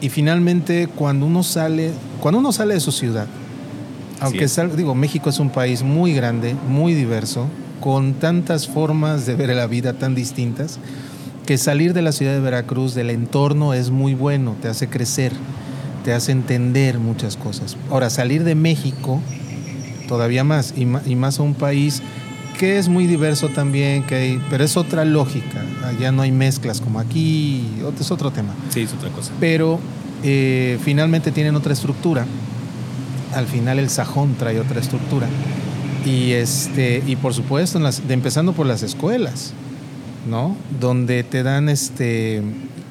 y 0.00 0.08
finalmente 0.08 0.88
cuando 0.88 1.26
uno 1.26 1.42
sale, 1.42 1.90
cuando 2.20 2.38
uno 2.40 2.52
sale 2.52 2.74
de 2.74 2.80
su 2.80 2.92
ciudad, 2.92 3.26
aunque 4.20 4.48
sal- 4.48 4.76
digo, 4.76 4.94
México 4.94 5.30
es 5.30 5.38
un 5.38 5.50
país 5.50 5.82
muy 5.82 6.12
grande, 6.12 6.54
muy 6.68 6.94
diverso, 6.94 7.46
con 7.80 8.14
tantas 8.14 8.68
formas 8.68 9.24
de 9.24 9.34
ver 9.34 9.50
la 9.56 9.66
vida 9.66 9.94
tan 9.94 10.14
distintas, 10.14 10.78
que 11.50 11.58
salir 11.58 11.94
de 11.94 12.00
la 12.02 12.12
ciudad 12.12 12.32
de 12.32 12.38
Veracruz, 12.38 12.94
del 12.94 13.10
entorno, 13.10 13.74
es 13.74 13.90
muy 13.90 14.14
bueno, 14.14 14.54
te 14.62 14.68
hace 14.68 14.86
crecer, 14.88 15.32
te 16.04 16.12
hace 16.12 16.30
entender 16.30 17.00
muchas 17.00 17.36
cosas. 17.36 17.76
Ahora, 17.90 18.08
salir 18.08 18.44
de 18.44 18.54
México, 18.54 19.20
todavía 20.06 20.44
más, 20.44 20.74
y, 20.76 20.86
más 20.86 21.40
a 21.40 21.42
un 21.42 21.54
país 21.54 22.02
que 22.56 22.78
es 22.78 22.88
muy 22.88 23.08
diverso 23.08 23.48
también, 23.48 24.04
que 24.04 24.14
hay, 24.14 24.42
pero 24.48 24.62
es 24.62 24.76
otra 24.76 25.04
lógica, 25.04 25.60
allá 25.84 26.12
no 26.12 26.22
hay 26.22 26.30
mezclas 26.30 26.80
como 26.80 27.00
aquí, 27.00 27.64
es 27.98 28.10
otro 28.12 28.30
tema 28.30 28.54
Sí, 28.72 28.82
es 28.82 28.92
otra 28.92 29.08
cosa. 29.08 29.32
pero 29.40 29.80
eh, 30.22 30.78
finalmente 30.84 31.32
tienen 31.32 31.56
otra 31.56 31.72
estructura. 31.72 32.26
Al 33.34 33.46
final 33.46 33.80
el 33.80 33.90
sajón 33.90 34.36
trae 34.38 34.60
otra 34.60 34.78
estructura. 34.78 35.26
Y, 36.06 36.30
este, 36.30 37.02
y 37.08 37.16
por 37.16 37.34
supuesto, 37.34 37.76
en 37.78 37.82
las- 37.82 38.06
de- 38.06 38.14
empezando 38.14 38.52
por 38.52 38.66
las 38.66 38.84
escuelas, 38.84 39.52
¿no? 40.28 40.56
Donde 40.80 41.22
te 41.24 41.42
dan 41.42 41.68
este, 41.68 42.42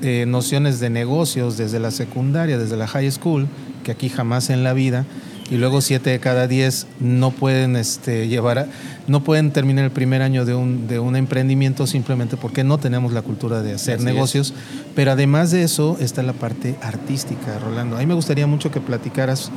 eh, 0.02 0.26
nociones 0.28 0.80
de 0.80 0.90
negocios 0.90 1.58
desde 1.58 1.80
la 1.80 1.92
secundaria, 1.92 2.58
desde 2.58 2.78
la 2.78 2.88
high 2.88 3.12
school, 3.12 3.48
que 3.84 3.92
aquí 3.92 4.10
jamás 4.10 4.50
en 4.50 4.64
la 4.64 4.74
vida. 4.74 5.06
Y 5.52 5.56
luego 5.58 5.82
siete 5.82 6.12
de 6.12 6.20
cada 6.20 6.48
diez 6.48 6.86
no 7.00 7.32
pueden 7.32 7.76
este, 7.76 8.28
llevar, 8.28 8.60
a- 8.60 8.68
no 9.08 9.24
pueden 9.24 9.50
terminar 9.50 9.84
el 9.84 9.90
primer 9.90 10.22
año 10.22 10.46
de 10.46 10.54
un, 10.54 10.88
de 10.88 11.00
un 11.00 11.16
emprendimiento 11.16 11.88
simplemente 11.88 12.38
porque 12.38 12.64
no 12.64 12.78
tenemos 12.78 13.14
la 13.14 13.24
cultura 13.24 13.64
de 13.64 13.74
hacer 13.74 13.96
Así 13.96 14.02
es. 14.08 14.14
negocios. 14.14 14.54
Pero 14.96 15.12
además 15.12 15.50
de 15.50 15.64
eso 15.64 15.98
está 16.00 16.22
la 16.22 16.34
parte 16.34 16.76
artística, 16.84 17.58
Rolando. 17.58 17.96
A 17.96 18.00
mí 18.00 18.06
me 18.06 18.14
gustaría 18.14 18.46
mucho 18.48 18.70
que 18.72 18.80
platicaras 18.80 19.52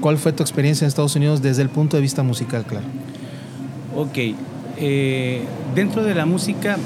¿Cuál 0.00 0.18
fue 0.18 0.32
tu 0.34 0.42
experiencia 0.42 0.84
en 0.84 0.88
Estados 0.88 1.16
Unidos 1.16 1.40
desde 1.40 1.62
el 1.62 1.70
punto 1.70 1.96
de 1.96 2.02
vista 2.02 2.22
musical, 2.22 2.66
claro? 2.66 2.84
Ok, 3.96 4.34
eh, 4.76 5.42
dentro 5.74 6.04
de 6.04 6.14
la 6.14 6.26
música, 6.26 6.76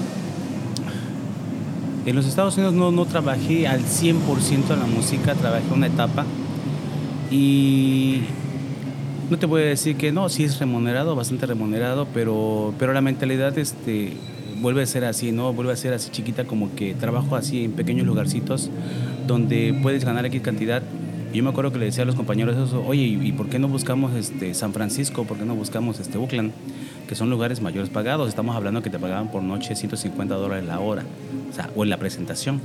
en 2.07 2.17
los 2.17 2.27
Estados 2.27 2.57
Unidos 2.57 2.75
no, 2.75 2.91
no 2.91 3.05
trabajé 3.05 3.69
al 3.69 3.83
100% 3.83 4.73
en 4.73 4.79
la 4.79 4.87
música, 4.87 5.35
trabajé 5.35 5.73
una 5.73 5.87
etapa 5.87 6.25
y 7.31 8.23
no 9.31 9.39
te 9.39 9.47
voy 9.47 9.63
a 9.63 9.67
decir 9.67 9.97
que 9.97 10.11
no, 10.11 10.29
sí 10.29 10.45
es 10.45 10.59
remunerado, 10.59 11.15
bastante 11.15 11.47
remunerado, 11.47 12.07
pero, 12.15 12.73
pero 12.79 12.93
la 12.93 13.03
mentalidad 13.03 13.57
este, 13.59 14.15
vuelve 14.61 14.83
a 14.83 14.87
ser 14.87 15.05
así, 15.05 15.33
¿no? 15.33 15.53
Vuelve 15.53 15.73
a 15.73 15.77
ser 15.77 15.93
así 15.93 16.11
chiquita, 16.11 16.45
como 16.45 16.75
que 16.75 16.95
trabajo 16.95 17.37
así 17.37 17.65
en 17.65 17.73
pequeños 17.73 18.07
lugarcitos 18.07 18.71
donde 19.27 19.79
puedes 19.83 20.05
ganar 20.05 20.25
X 20.27 20.41
cantidad. 20.41 20.83
Yo 21.33 21.43
me 21.43 21.51
acuerdo 21.51 21.73
que 21.73 21.79
le 21.79 21.85
decía 21.87 22.05
a 22.05 22.07
los 22.07 22.15
compañeros 22.15 22.57
eso, 22.57 22.85
oye, 22.87 23.03
¿y 23.03 23.33
por 23.33 23.49
qué 23.49 23.59
no 23.59 23.69
buscamos 23.69 24.15
este, 24.15 24.55
San 24.55 24.73
Francisco? 24.73 25.25
¿Por 25.25 25.37
qué 25.37 25.45
no 25.45 25.55
buscamos 25.55 26.01
este, 26.01 26.17
Oakland? 26.17 26.53
Que 27.07 27.15
son 27.15 27.29
lugares 27.29 27.61
mayores 27.61 27.91
pagados. 27.91 28.29
Estamos 28.29 28.57
hablando 28.57 28.83
que 28.83 28.89
te 28.89 28.99
pagaban 28.99 29.31
por 29.31 29.43
noche 29.43 29.77
150 29.77 30.35
dólares 30.35 30.65
la 30.65 30.81
hora, 30.81 31.05
o 31.51 31.53
sea, 31.53 31.71
o 31.77 31.85
en 31.85 31.91
la 31.91 31.99
presentación. 31.99 32.61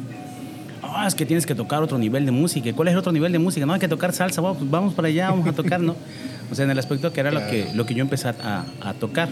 Ah, 0.81 1.05
es 1.07 1.15
que 1.15 1.25
tienes 1.25 1.45
que 1.45 1.55
tocar 1.55 1.83
otro 1.83 1.97
nivel 1.97 2.25
de 2.25 2.31
música. 2.31 2.71
¿Cuál 2.73 2.87
es 2.87 2.93
el 2.93 2.99
otro 2.99 3.11
nivel 3.11 3.31
de 3.31 3.39
música? 3.39 3.65
No, 3.65 3.73
hay 3.73 3.79
que 3.79 3.87
tocar 3.87 4.13
salsa, 4.13 4.41
vamos, 4.41 4.69
vamos 4.69 4.93
para 4.93 5.09
allá, 5.09 5.29
vamos 5.29 5.47
a 5.47 5.53
tocar, 5.53 5.79
¿no? 5.79 5.95
O 6.51 6.55
sea, 6.55 6.65
en 6.65 6.71
el 6.71 6.77
aspecto 6.77 7.11
que 7.11 7.19
era 7.19 7.31
lo, 7.31 7.39
que, 7.47 7.71
lo 7.73 7.85
que 7.85 7.95
yo 7.95 8.01
empecé 8.01 8.27
a, 8.27 8.65
a 8.81 8.93
tocar. 8.93 9.29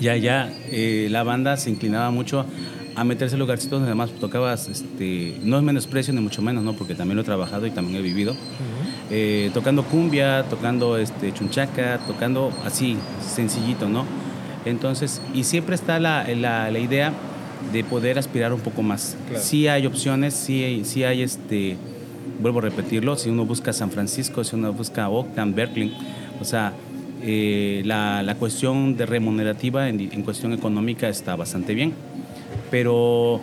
Ya, 0.00 0.16
ya, 0.16 0.52
eh, 0.70 1.08
la 1.10 1.22
banda 1.22 1.56
se 1.56 1.70
inclinaba 1.70 2.10
mucho 2.10 2.44
a 2.96 3.04
meterse 3.04 3.34
en 3.34 3.40
lugarcitos 3.40 3.72
donde 3.72 3.88
además 3.88 4.10
tocabas, 4.18 4.68
este, 4.68 5.38
no 5.42 5.58
es 5.58 5.62
menosprecio 5.62 6.14
ni 6.14 6.20
mucho 6.20 6.40
menos, 6.40 6.64
¿no? 6.64 6.72
Porque 6.72 6.94
también 6.94 7.16
lo 7.16 7.22
he 7.22 7.24
trabajado 7.24 7.66
y 7.66 7.70
también 7.70 7.98
he 7.98 8.02
vivido. 8.02 8.34
Eh, 9.10 9.50
tocando 9.52 9.84
cumbia, 9.84 10.44
tocando 10.48 10.96
este, 10.96 11.32
chunchaca, 11.32 12.00
tocando 12.06 12.50
así, 12.64 12.96
sencillito, 13.20 13.88
¿no? 13.88 14.04
Entonces, 14.64 15.20
y 15.34 15.44
siempre 15.44 15.74
está 15.74 16.00
la, 16.00 16.26
la, 16.34 16.70
la 16.70 16.78
idea 16.78 17.12
de 17.72 17.84
poder 17.84 18.18
aspirar 18.18 18.52
un 18.52 18.60
poco 18.60 18.82
más. 18.82 19.16
Claro. 19.28 19.44
Sí 19.44 19.68
hay 19.68 19.86
opciones, 19.86 20.34
sí 20.34 20.64
hay, 20.64 20.84
sí 20.84 21.04
hay 21.04 21.22
este, 21.22 21.76
vuelvo 22.40 22.60
a 22.60 22.62
repetirlo, 22.62 23.16
si 23.16 23.28
uno 23.28 23.44
busca 23.44 23.72
San 23.72 23.90
Francisco, 23.90 24.42
si 24.42 24.56
uno 24.56 24.72
busca 24.72 25.08
Oakland, 25.08 25.54
Berkeley, 25.54 25.94
o 26.40 26.44
sea, 26.44 26.72
eh, 27.22 27.82
la, 27.84 28.22
la, 28.22 28.36
cuestión 28.36 28.96
de 28.96 29.06
remunerativa 29.06 29.88
en, 29.88 30.00
en, 30.00 30.22
cuestión 30.22 30.52
económica 30.52 31.08
está 31.08 31.34
bastante 31.34 31.74
bien. 31.74 31.94
Pero, 32.70 33.40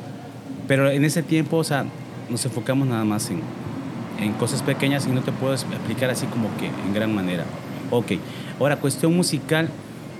pero 0.67 0.89
en 0.89 1.05
ese 1.05 1.23
tiempo, 1.23 1.57
o 1.57 1.63
sea, 1.63 1.85
nos 2.29 2.43
enfocamos 2.45 2.87
nada 2.87 3.03
más 3.03 3.29
en, 3.29 3.41
en 4.19 4.33
cosas 4.33 4.61
pequeñas 4.61 5.07
y 5.07 5.11
no 5.11 5.21
te 5.21 5.31
puedo 5.31 5.53
explicar 5.53 6.09
así 6.09 6.25
como 6.27 6.49
que 6.57 6.67
en 6.67 6.93
gran 6.93 7.13
manera. 7.13 7.45
Ok, 7.91 8.13
ahora 8.59 8.77
cuestión 8.77 9.15
musical, 9.15 9.69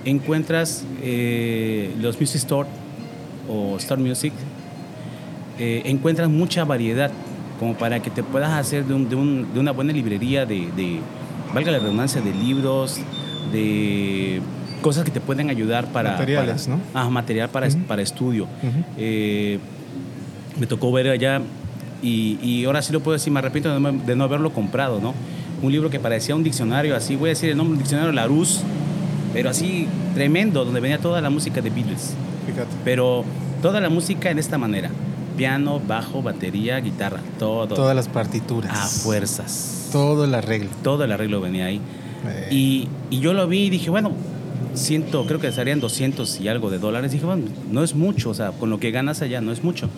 encuentras 0.04 0.84
eh, 1.02 1.94
los 2.00 2.20
Music 2.20 2.36
Store 2.36 2.68
o 3.48 3.76
Star 3.78 3.98
Music, 3.98 4.32
eh, 5.58 5.82
encuentras 5.84 6.28
mucha 6.28 6.64
variedad 6.64 7.10
como 7.58 7.74
para 7.74 8.00
que 8.02 8.10
te 8.10 8.22
puedas 8.22 8.50
hacer 8.50 8.84
de, 8.84 8.94
un, 8.94 9.08
de, 9.08 9.16
un, 9.16 9.54
de 9.54 9.60
una 9.60 9.70
buena 9.70 9.92
librería 9.92 10.44
de, 10.44 10.68
de, 10.76 11.00
valga 11.54 11.70
la 11.70 11.78
redundancia, 11.78 12.20
de 12.20 12.34
libros, 12.34 12.98
de 13.52 14.40
cosas 14.84 15.02
que 15.02 15.10
te 15.10 15.20
pueden 15.22 15.48
ayudar 15.48 15.86
para... 15.86 16.10
Materiales, 16.10 16.66
para, 16.66 16.76
¿no? 16.76 16.82
Ah, 16.92 17.08
material 17.08 17.48
para, 17.48 17.68
uh 17.68 17.70
-huh. 17.70 17.86
para 17.86 18.02
estudio. 18.02 18.44
Uh 18.44 18.66
-huh. 18.66 18.84
eh, 18.98 19.58
me 20.60 20.66
tocó 20.66 20.92
ver 20.92 21.08
allá 21.08 21.40
y, 22.02 22.38
y, 22.42 22.66
ahora 22.66 22.82
sí 22.82 22.92
lo 22.92 23.00
puedo 23.00 23.14
decir, 23.14 23.32
me 23.32 23.38
arrepiento 23.38 23.72
de 23.72 23.80
no, 23.80 23.92
de 23.92 24.14
no, 24.14 24.24
haberlo 24.24 24.52
comprado, 24.52 25.00
¿no? 25.00 25.14
Un 25.62 25.72
libro 25.72 25.88
que 25.88 25.98
parecía 25.98 26.36
un 26.36 26.44
diccionario, 26.44 26.94
así 26.94 27.16
voy 27.16 27.30
a 27.30 27.32
decir 27.32 27.48
el 27.48 27.56
nombre, 27.56 27.72
un 27.72 27.78
diccionario 27.78 28.12
Larousse, 28.12 28.60
pero 29.32 29.48
así 29.48 29.88
tremendo, 30.12 30.66
donde 30.66 30.80
venía 30.80 30.98
toda 30.98 31.22
la 31.22 31.30
música 31.30 31.62
de 31.62 31.70
Beatles. 31.70 32.12
Fíjate. 32.46 32.68
Pero 32.84 33.24
toda 33.62 33.80
la 33.80 33.88
música 33.88 34.30
en 34.30 34.38
esta 34.38 34.58
manera. 34.58 34.90
Piano, 35.38 35.80
bajo, 35.80 36.20
batería, 36.20 36.78
guitarra, 36.80 37.20
todo. 37.38 37.74
Todas 37.74 37.96
las 37.96 38.08
partituras. 38.08 38.70
A 38.70 38.86
fuerzas. 39.02 39.88
Todo 39.90 40.26
el 40.26 40.34
arreglo. 40.34 40.68
Todo 40.82 41.04
el 41.04 41.10
arreglo 41.10 41.40
venía 41.40 41.64
ahí. 41.64 41.80
Eh. 42.26 42.48
Y, 42.50 42.88
y, 43.08 43.20
yo 43.20 43.32
lo 43.32 43.48
vi 43.48 43.62
y 43.64 43.70
dije, 43.70 43.88
bueno, 43.88 44.12
siento, 44.74 45.26
creo 45.26 45.40
que 45.40 45.48
estarían 45.48 45.80
200 45.80 46.40
y 46.40 46.48
algo 46.48 46.70
de 46.70 46.78
dólares. 46.78 47.12
Dije, 47.12 47.24
bueno, 47.24 47.44
no 47.70 47.82
es 47.82 47.94
mucho, 47.94 48.30
o 48.30 48.34
sea, 48.34 48.50
con 48.52 48.70
lo 48.70 48.78
que 48.78 48.90
ganas 48.90 49.22
allá 49.22 49.40
no 49.40 49.52
es 49.52 49.64
mucho. 49.64 49.88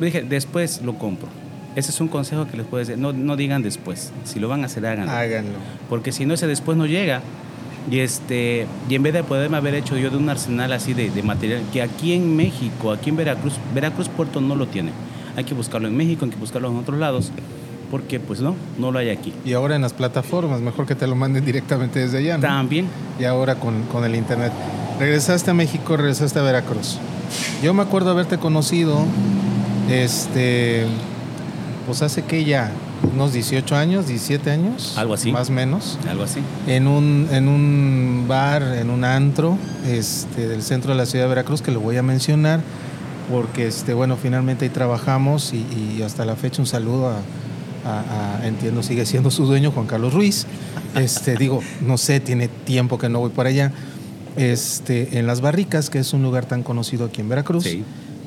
dije, 0.00 0.22
después 0.22 0.82
lo 0.82 0.98
compro. 0.98 1.28
Ese 1.74 1.90
es 1.90 2.00
un 2.00 2.08
consejo 2.08 2.46
que 2.46 2.56
les 2.56 2.66
puedo 2.66 2.80
decir. 2.80 2.96
No, 2.96 3.12
no 3.12 3.36
digan 3.36 3.62
después. 3.62 4.12
Si 4.24 4.40
lo 4.40 4.48
van 4.48 4.62
a 4.62 4.66
hacer, 4.66 4.86
háganlo. 4.86 5.12
Háganlo. 5.12 5.58
Porque 5.90 6.10
si 6.10 6.24
no, 6.24 6.34
ese 6.34 6.46
después 6.46 6.78
no 6.78 6.86
llega. 6.86 7.20
Y, 7.90 7.98
este, 7.98 8.66
y 8.88 8.94
en 8.94 9.02
vez 9.02 9.12
de 9.12 9.22
poderme 9.22 9.58
haber 9.58 9.74
hecho 9.74 9.96
yo 9.96 10.10
de 10.10 10.16
un 10.16 10.28
arsenal 10.28 10.72
así 10.72 10.94
de, 10.94 11.10
de, 11.10 11.22
material, 11.22 11.62
que 11.72 11.82
aquí 11.82 12.14
en 12.14 12.34
México, 12.34 12.90
aquí 12.90 13.10
en 13.10 13.16
Veracruz, 13.16 13.54
Veracruz 13.74 14.08
Puerto 14.08 14.40
no 14.40 14.56
lo 14.56 14.66
tiene. 14.66 14.90
Hay 15.36 15.44
que 15.44 15.54
buscarlo 15.54 15.86
en 15.86 15.96
México, 15.96 16.24
hay 16.24 16.30
que 16.30 16.38
buscarlo 16.38 16.68
en 16.70 16.78
otros 16.78 16.98
lados, 16.98 17.30
porque 17.90 18.20
pues 18.20 18.40
no, 18.40 18.54
no 18.78 18.92
lo 18.92 18.98
hay 18.98 19.10
aquí. 19.10 19.32
Y 19.44 19.52
ahora 19.52 19.76
en 19.76 19.82
las 19.82 19.92
plataformas, 19.92 20.60
mejor 20.60 20.86
que 20.86 20.94
te 20.94 21.06
lo 21.06 21.14
manden 21.14 21.44
directamente 21.44 22.00
desde 22.00 22.18
allá. 22.18 22.36
¿no? 22.36 22.42
También. 22.42 22.88
Y 23.18 23.24
ahora 23.24 23.56
con, 23.56 23.82
con 23.84 24.04
el 24.04 24.14
internet. 24.14 24.52
Regresaste 24.98 25.50
a 25.50 25.54
México, 25.54 25.96
regresaste 25.96 26.38
a 26.38 26.42
Veracruz. 26.42 26.98
Yo 27.62 27.74
me 27.74 27.82
acuerdo 27.82 28.10
haberte 28.10 28.38
conocido, 28.38 29.04
este, 29.90 30.86
pues 31.86 32.02
hace 32.02 32.22
que 32.22 32.44
ya, 32.44 32.72
unos 33.12 33.32
18 33.32 33.76
años, 33.76 34.06
17 34.06 34.50
años. 34.50 34.96
Algo 34.96 35.14
así. 35.14 35.32
Más 35.32 35.50
o 35.50 35.52
menos. 35.52 35.98
Algo 36.08 36.24
así. 36.24 36.40
En 36.66 36.86
un, 36.86 37.28
en 37.30 37.48
un 37.48 38.24
bar, 38.26 38.62
en 38.62 38.90
un 38.90 39.04
antro 39.04 39.58
este, 39.86 40.48
del 40.48 40.62
centro 40.62 40.92
de 40.92 40.98
la 40.98 41.06
ciudad 41.06 41.26
de 41.26 41.28
Veracruz, 41.28 41.62
que 41.62 41.72
lo 41.72 41.80
voy 41.80 41.96
a 41.96 42.02
mencionar, 42.02 42.60
porque 43.30 43.66
este, 43.66 43.92
bueno, 43.92 44.16
finalmente 44.16 44.64
ahí 44.64 44.70
trabajamos 44.70 45.52
y, 45.52 45.66
y 45.98 46.02
hasta 46.02 46.24
la 46.24 46.36
fecha 46.36 46.62
un 46.62 46.66
saludo 46.66 47.10
a, 47.10 47.16
a, 47.86 48.40
a, 48.40 48.46
entiendo, 48.46 48.82
sigue 48.82 49.06
siendo 49.06 49.30
su 49.30 49.46
dueño, 49.46 49.70
Juan 49.70 49.86
Carlos 49.86 50.12
Ruiz. 50.12 50.46
Este, 50.94 51.36
digo, 51.36 51.62
no 51.80 51.98
sé, 51.98 52.20
tiene 52.20 52.48
tiempo 52.48 52.98
que 52.98 53.08
no 53.08 53.20
voy 53.20 53.30
para 53.30 53.50
allá. 53.50 53.72
Este, 54.36 55.18
en 55.18 55.26
Las 55.26 55.40
Barricas, 55.40 55.88
que 55.88 55.98
es 55.98 56.12
un 56.12 56.22
lugar 56.22 56.46
tan 56.46 56.62
conocido 56.62 57.06
aquí 57.06 57.20
en 57.20 57.28
Veracruz. 57.28 57.64
Sí. 57.64 57.84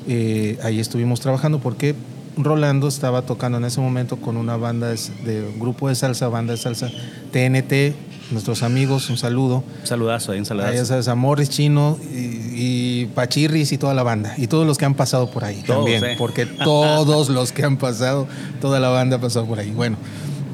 Eh, 0.08 0.58
ahí 0.62 0.80
estuvimos 0.80 1.20
trabajando 1.20 1.60
porque 1.60 1.94
Rolando 2.36 2.88
estaba 2.88 3.22
tocando 3.22 3.58
en 3.58 3.64
ese 3.64 3.80
momento 3.80 4.16
con 4.16 4.36
una 4.36 4.56
banda 4.56 4.88
de, 4.88 4.98
de 5.24 5.46
un 5.46 5.60
grupo 5.60 5.88
de 5.88 5.94
salsa, 5.94 6.28
banda 6.28 6.52
de 6.52 6.58
salsa 6.58 6.90
TNT, 7.32 7.94
nuestros 8.30 8.62
amigos, 8.62 9.10
un 9.10 9.16
saludo. 9.16 9.64
Un 9.80 9.86
saludazo, 9.86 10.32
ahí 10.32 10.38
un 10.38 10.46
saludazo. 10.46 10.72
Ahí 10.72 10.78
ya 10.78 10.84
sabes, 10.84 11.08
Amores 11.08 11.50
Chino 11.50 11.98
y, 12.12 13.02
y, 13.02 13.06
Pachirris 13.14 13.72
y 13.72 13.78
toda 13.78 13.94
la 13.94 14.02
banda. 14.02 14.34
Y 14.36 14.46
todos 14.46 14.66
los 14.66 14.78
que 14.78 14.84
han 14.84 14.94
pasado 14.94 15.30
por 15.30 15.44
ahí 15.44 15.62
todos, 15.62 15.84
también. 15.84 16.04
Eh. 16.04 16.14
Porque 16.18 16.46
todos 16.46 17.28
los 17.28 17.52
que 17.52 17.64
han 17.64 17.76
pasado, 17.76 18.26
toda 18.60 18.80
la 18.80 18.88
banda 18.88 19.16
ha 19.16 19.20
pasado 19.20 19.46
por 19.46 19.58
ahí. 19.58 19.70
Bueno, 19.70 19.96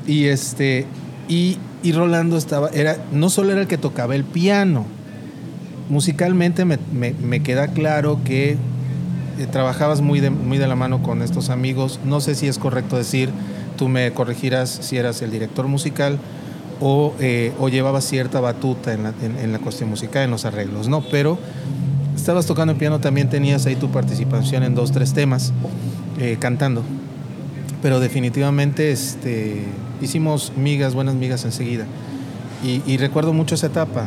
y 0.06 0.26
este, 0.26 0.86
y, 1.28 1.58
y 1.82 1.92
Rolando 1.92 2.36
estaba, 2.36 2.68
era, 2.70 2.98
no 3.12 3.30
solo 3.30 3.52
era 3.52 3.60
el 3.60 3.66
que 3.66 3.78
tocaba 3.78 4.14
el 4.14 4.24
piano, 4.24 4.86
musicalmente 5.88 6.64
me, 6.64 6.78
me, 6.92 7.12
me 7.12 7.42
queda 7.42 7.68
claro 7.68 8.20
que 8.24 8.56
eh, 9.38 9.46
trabajabas 9.50 10.00
muy 10.00 10.20
de, 10.20 10.30
muy 10.30 10.58
de 10.58 10.66
la 10.66 10.76
mano 10.76 11.02
con 11.02 11.22
estos 11.22 11.50
amigos. 11.50 12.00
No 12.04 12.20
sé 12.20 12.34
si 12.34 12.48
es 12.48 12.58
correcto 12.58 12.96
decir, 12.96 13.30
tú 13.76 13.88
me 13.88 14.12
corregirás 14.12 14.70
si 14.70 14.96
eras 14.96 15.20
el 15.22 15.30
director 15.30 15.68
musical 15.68 16.18
o, 16.80 17.14
eh, 17.20 17.52
o 17.58 17.68
llevabas 17.68 18.04
cierta 18.04 18.40
batuta 18.40 18.92
en 18.92 19.04
la, 19.04 19.14
en, 19.22 19.52
la, 19.52 19.58
cuestión 19.58 19.90
musical, 19.90 20.24
en 20.24 20.30
los 20.30 20.44
arreglos, 20.44 20.88
¿no? 20.88 21.02
Pero 21.02 21.38
estabas 22.14 22.46
tocando 22.46 22.76
piano, 22.76 23.00
también 23.00 23.28
tenías 23.28 23.66
ahí 23.66 23.76
tu 23.76 23.90
participación 23.90 24.62
en 24.62 24.74
dos, 24.74 24.92
tres 24.92 25.12
temas, 25.12 25.52
eh, 26.18 26.36
cantando. 26.38 26.82
Pero 27.82 28.00
definitivamente 28.00 28.90
este, 28.90 29.64
hicimos 30.00 30.52
migas, 30.56 30.94
buenas 30.94 31.14
migas 31.14 31.44
enseguida. 31.44 31.86
Y, 32.64 32.96
recuerdo 32.96 33.32
mucho 33.32 33.54
esa 33.54 33.68
etapa. 33.68 34.06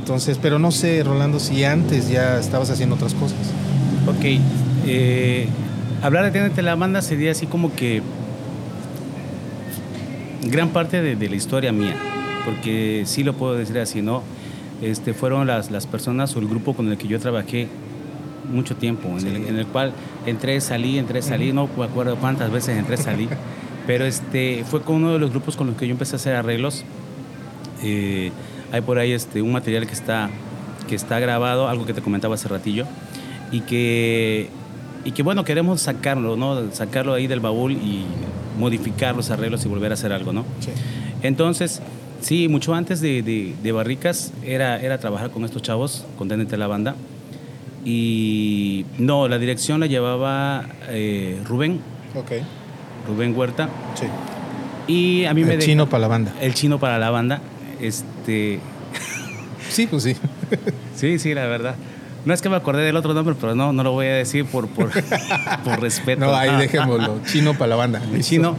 Entonces, 0.00 0.38
pero 0.42 0.58
no 0.58 0.72
sé, 0.72 1.04
Rolando, 1.04 1.38
si 1.38 1.62
antes 1.62 2.08
ya 2.08 2.40
estabas 2.40 2.68
haciendo 2.70 2.96
otras 2.96 3.14
cosas. 3.14 3.38
Ok, 4.08 4.40
eh, 4.86 5.46
hablar 6.02 6.24
de 6.24 6.32
Tiéndete 6.32 6.62
la 6.62 6.74
banda 6.74 7.02
sería 7.02 7.30
así 7.30 7.46
como 7.46 7.72
que 7.72 8.02
gran 10.44 10.70
parte 10.70 11.02
de, 11.02 11.16
de, 11.16 11.28
la 11.28 11.36
historia 11.36 11.72
mía, 11.72 11.96
porque 12.44 13.02
sí 13.06 13.24
lo 13.24 13.34
puedo 13.34 13.54
decir 13.54 13.78
así, 13.78 14.02
¿no? 14.02 14.22
Este, 14.82 15.12
fueron 15.12 15.46
las, 15.46 15.70
las 15.70 15.86
personas 15.86 16.34
o 16.36 16.38
el 16.38 16.48
grupo 16.48 16.74
con 16.74 16.90
el 16.90 16.96
que 16.96 17.06
yo 17.06 17.18
trabajé 17.20 17.68
mucho 18.50 18.76
tiempo, 18.76 19.08
en, 19.08 19.20
sí. 19.20 19.28
el, 19.28 19.36
en 19.46 19.56
el, 19.56 19.66
cual 19.66 19.92
entré, 20.26 20.60
salí, 20.60 20.98
entré, 20.98 21.22
salí, 21.22 21.52
no 21.52 21.68
me 21.76 21.84
acuerdo 21.84 22.16
cuántas 22.16 22.50
veces 22.50 22.78
entré, 22.78 22.96
salí, 22.96 23.28
pero 23.86 24.04
este, 24.06 24.64
fue 24.64 24.80
con 24.82 24.96
uno 24.96 25.12
de 25.12 25.18
los 25.18 25.30
grupos 25.30 25.56
con 25.56 25.66
los 25.66 25.76
que 25.76 25.86
yo 25.86 25.92
empecé 25.92 26.14
a 26.14 26.16
hacer 26.16 26.34
arreglos. 26.34 26.84
Eh, 27.82 28.32
hay 28.72 28.80
por 28.80 28.98
ahí 28.98 29.12
este, 29.12 29.42
un 29.42 29.52
material 29.52 29.86
que 29.86 29.92
está, 29.92 30.30
que 30.88 30.94
está 30.94 31.18
grabado, 31.18 31.68
algo 31.68 31.86
que 31.86 31.92
te 31.92 32.00
comentaba 32.00 32.34
hace 32.34 32.48
ratillo, 32.48 32.86
y 33.52 33.60
que, 33.60 34.48
y 35.04 35.12
que 35.12 35.22
bueno, 35.22 35.44
queremos 35.44 35.82
sacarlo, 35.82 36.36
¿no? 36.36 36.72
Sacarlo 36.72 37.14
ahí 37.14 37.26
del 37.26 37.40
baúl 37.40 37.72
y 37.72 38.06
modificar 38.58 39.14
los 39.16 39.30
arreglos 39.30 39.64
y 39.64 39.68
volver 39.68 39.90
a 39.90 39.94
hacer 39.94 40.12
algo, 40.12 40.32
¿no? 40.32 40.44
Sí. 40.60 40.70
Entonces, 41.22 41.80
Sí, 42.22 42.48
mucho 42.48 42.74
antes 42.74 43.00
de, 43.00 43.22
de- 43.22 43.54
de 43.62 43.72
Barricas 43.72 44.34
era, 44.44 44.78
era 44.78 44.98
trabajar 44.98 45.30
con 45.30 45.42
estos 45.46 45.62
chavos, 45.62 46.04
con 46.18 46.28
Tenente 46.28 46.58
la 46.58 46.66
Banda. 46.66 46.94
Y 47.82 48.84
no, 48.98 49.26
la 49.26 49.38
dirección 49.38 49.80
la 49.80 49.86
llevaba 49.86 50.66
eh, 50.88 51.40
Rubén, 51.46 51.80
Ok. 52.14 52.32
Rubén 53.08 53.34
Huerta. 53.34 53.70
Sí. 53.94 54.04
Y 54.92 55.24
a 55.24 55.32
mí 55.32 55.44
me 55.44 55.54
El 55.54 55.60
chino 55.62 55.88
para 55.88 56.02
la 56.02 56.08
banda. 56.08 56.34
El 56.42 56.52
chino 56.52 56.78
para 56.78 56.98
la 56.98 57.08
banda. 57.10 57.40
Este, 57.80 58.60
Sí, 59.70 59.86
pues 59.86 60.02
sí. 60.02 60.14
sí, 60.96 61.18
sí, 61.18 61.32
la 61.32 61.46
verdad. 61.46 61.76
No 62.24 62.34
es 62.34 62.42
que 62.42 62.48
me 62.50 62.56
acordé 62.56 62.82
del 62.82 62.96
otro 62.96 63.14
nombre, 63.14 63.34
pero 63.40 63.54
no, 63.54 63.72
no 63.72 63.82
lo 63.82 63.92
voy 63.92 64.06
a 64.06 64.14
decir 64.14 64.44
por, 64.44 64.68
por, 64.68 64.90
por 65.64 65.80
respeto. 65.80 66.20
No, 66.26 66.34
ahí 66.34 66.50
Ah, 66.52 66.58
dejémoslo. 66.58 67.20
Chino 67.26 67.54
para 67.54 67.68
la 67.68 67.76
banda. 67.76 68.02
chino. 68.20 68.56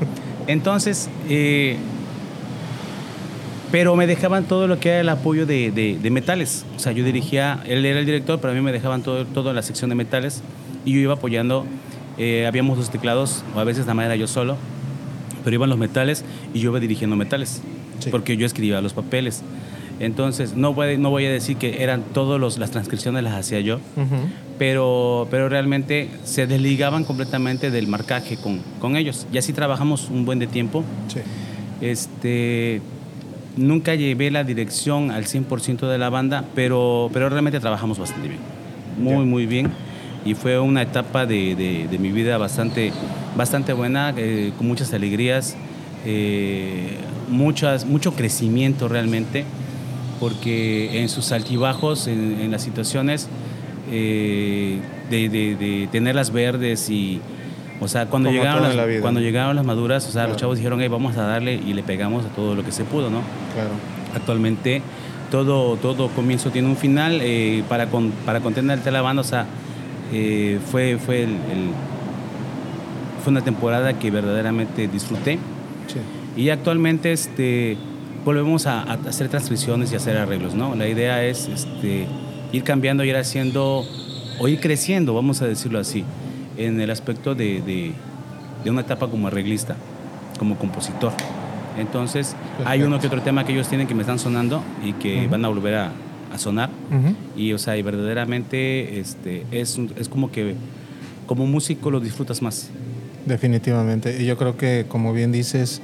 Entonces, 0.48 1.10
eh, 1.30 1.78
pero 3.72 3.96
me 3.96 4.06
dejaban 4.08 4.44
todo 4.46 4.68
lo 4.68 4.80
que 4.80 4.90
era 4.90 5.00
el 5.02 5.10
apoyo 5.10 5.46
de, 5.46 5.72
de- 5.72 5.98
de 6.02 6.10
metales. 6.12 6.66
O 6.76 6.80
sea, 6.80 6.92
yo 6.92 7.06
dirigía, 7.06 7.62
él 7.66 7.86
era 7.86 8.00
el 8.00 8.06
director, 8.06 8.40
pero 8.42 8.52
a 8.52 8.56
mí 8.56 8.62
me 8.62 8.72
dejaban 8.72 9.02
todo, 9.02 9.26
todo 9.26 9.50
en 9.52 9.56
la 9.56 9.62
sección 9.62 9.90
de 9.90 9.96
metales 9.96 10.42
y 10.84 10.94
yo 10.94 11.00
iba 11.00 11.14
apoyando. 11.14 11.66
eh, 12.18 12.46
habíamos 12.48 12.78
dos 12.78 12.90
teclados, 12.92 13.44
o 13.56 13.60
a 13.60 13.64
veces 13.64 13.86
la 13.88 13.94
manera 13.94 14.16
yo 14.18 14.28
solo, 14.28 14.58
pero 15.44 15.56
iban 15.56 15.70
los 15.70 15.80
metales 15.80 16.26
y 16.54 16.60
yo 16.60 16.72
iba 16.72 16.80
dirigiendo 16.80 17.16
metales, 17.16 17.62
Sí. 18.00 18.10
porque 18.12 18.36
yo 18.36 18.46
escribía 18.46 18.82
los 18.82 18.94
papeles. 18.94 19.42
Entonces, 20.02 20.56
no 20.56 20.74
voy, 20.74 20.98
no 20.98 21.10
voy 21.12 21.26
a 21.28 21.32
decir 21.32 21.58
que 21.58 21.84
eran 21.84 22.02
todas 22.14 22.58
las 22.58 22.72
transcripciones 22.72 23.24
las 23.24 23.36
hacía 23.36 23.60
yo, 23.62 23.80
pero, 24.58 25.28
pero 25.30 25.48
realmente 25.48 26.10
se 26.24 26.48
desligaban 26.48 27.04
completamente 27.04 27.70
del 27.72 27.88
marcaje 27.88 28.36
con, 28.38 28.60
con 28.80 28.96
ellos. 28.96 29.28
Y 29.32 29.38
así 29.38 29.54
trabajamos 29.54 30.10
un 30.10 30.26
buen 30.26 30.40
de 30.40 30.48
tiempo. 30.48 30.84
Sí. 31.08 31.20
Este, 31.86 32.82
nunca 33.58 33.96
llevé 33.96 34.32
la 34.32 34.44
dirección 34.44 35.12
al 35.12 35.26
100% 35.26 35.88
de 35.88 35.98
la 35.98 36.10
banda, 36.10 36.46
pero, 36.56 37.10
pero 37.14 37.30
realmente 37.30 37.60
trabajamos 37.60 38.00
bastante 38.00 38.28
bien. 38.28 38.40
Muy, 39.00 39.26
muy 39.26 39.46
bien. 39.46 39.72
Y 40.26 40.36
fue 40.36 40.60
una 40.60 40.84
etapa 40.84 41.26
de, 41.26 41.56
de- 41.56 41.88
de 41.90 41.98
mi 41.98 42.12
vida 42.12 42.38
bastante, 42.38 42.92
bastante 43.36 43.74
buena, 43.74 44.14
eh, 44.18 44.52
con 44.58 44.68
muchas 44.68 44.94
alegrías, 44.94 45.56
eh, 46.06 46.98
muchas, 47.30 47.86
mucho 47.86 48.14
crecimiento 48.14 48.88
realmente, 48.88 49.46
porque 50.22 51.02
en 51.02 51.10
sus 51.10 51.34
altibajos, 51.34 52.08
en, 52.08 52.40
en 52.40 52.52
las 52.52 52.62
situaciones 52.62 53.28
eh, 53.92 54.78
de, 55.10 55.28
de- 55.28 55.56
de 55.58 55.90
tenerlas 55.92 56.32
verdes 56.32 56.90
y... 56.90 57.20
O 57.82 57.88
sea, 57.88 58.06
cuando 58.06 58.30
Como 58.30 58.40
llegaron, 58.40 58.62
las, 58.62 58.76
la 58.76 58.86
vida, 58.86 59.02
cuando 59.02 59.20
¿no? 59.20 59.26
llegaron 59.26 59.56
las 59.56 59.66
maduras, 59.66 60.04
o 60.04 60.12
sea, 60.12 60.22
Claro. 60.22 60.30
los 60.34 60.38
chavos 60.40 60.58
dijeron, 60.58 60.80
"Hey, 60.80 60.88
vamos 60.88 61.18
a 61.18 61.24
darle 61.24 61.56
y 61.56 61.74
le 61.74 61.82
pegamos 61.82 62.24
a 62.24 62.30
todo 62.30 62.54
lo 62.54 62.64
que 62.64 62.72
se 62.72 62.84
pudo, 62.84 63.10
¿no? 63.10 63.22
Claro. 63.56 63.72
Actualmente 64.16 64.84
todo, 65.32 65.78
todo 65.78 66.10
comienzo 66.10 66.52
tiene 66.52 66.68
un 66.68 66.78
final. 66.78 67.20
eh, 67.24 67.64
para, 67.68 67.88
con, 67.88 68.12
para 68.24 68.40
contener 68.40 68.80
la 68.94 69.02
banda, 69.02 69.22
o 69.22 69.26
sea, 69.26 69.48
eh, 70.14 70.60
fue, 70.70 71.00
fue, 71.04 71.24
el- 71.24 71.30
el- 71.32 71.72
fue 73.24 73.32
una 73.32 73.42
temporada 73.42 73.94
que 73.98 74.12
verdaderamente 74.12 74.88
disfruté. 74.88 75.40
Sí. 75.88 76.00
Y 76.44 76.50
actualmente 76.50 77.12
este, 77.12 77.78
volvemos 78.26 78.68
a, 78.68 78.82
a 78.84 78.94
hacer 79.08 79.30
transcripciones 79.30 79.92
y 79.92 79.96
hacer 79.96 80.18
arreglos, 80.18 80.54
¿no? 80.56 80.76
La 80.76 80.88
idea 80.88 81.24
es 81.24 81.48
este, 81.48 82.06
ir 82.52 82.64
cambiando, 82.64 83.04
ir 83.04 83.16
haciendo, 83.16 83.84
o 84.40 84.48
ir 84.48 84.60
creciendo, 84.60 85.14
vamos 85.14 85.42
a 85.42 85.48
decirlo 85.48 85.80
así, 85.80 86.04
en 86.58 86.80
el 86.82 86.90
aspecto 86.92 87.36
de, 87.36 87.62
de- 87.62 87.92
de 88.64 88.70
una 88.70 88.82
etapa 88.82 89.08
como 89.08 89.28
arreglista, 89.28 89.76
como 90.38 90.56
compositor. 90.58 91.12
Entonces, 91.80 92.36
hay 92.66 92.84
uno 92.84 93.00
que 93.00 93.08
otro 93.08 93.22
tema 93.22 93.44
que 93.46 93.54
ellos 93.54 93.68
tienen 93.68 93.88
que 93.88 93.96
me 93.96 94.02
están 94.02 94.20
sonando 94.20 94.62
y 94.84 94.94
que 94.94 95.28
van 95.28 95.44
a 95.46 95.48
volver 95.48 95.74
a, 95.76 95.92
a 96.32 96.38
sonar. 96.38 96.70
Y, 97.36 97.54
o 97.54 97.58
sea, 97.58 97.76
y 97.78 97.82
verdaderamente 97.82 99.00
este, 99.00 99.46
es, 99.52 99.80
es 99.98 100.10
como 100.10 100.32
que 100.32 100.54
como 101.26 101.48
músico 101.48 101.90
lo 101.90 102.00
disfrutas 102.02 102.42
más. 102.42 102.70
Definitivamente. 103.26 104.22
Y 104.22 104.26
yo 104.26 104.38
creo 104.38 104.58
que, 104.58 104.86
como 104.88 105.14
bien 105.14 105.32
dices, 105.32 105.82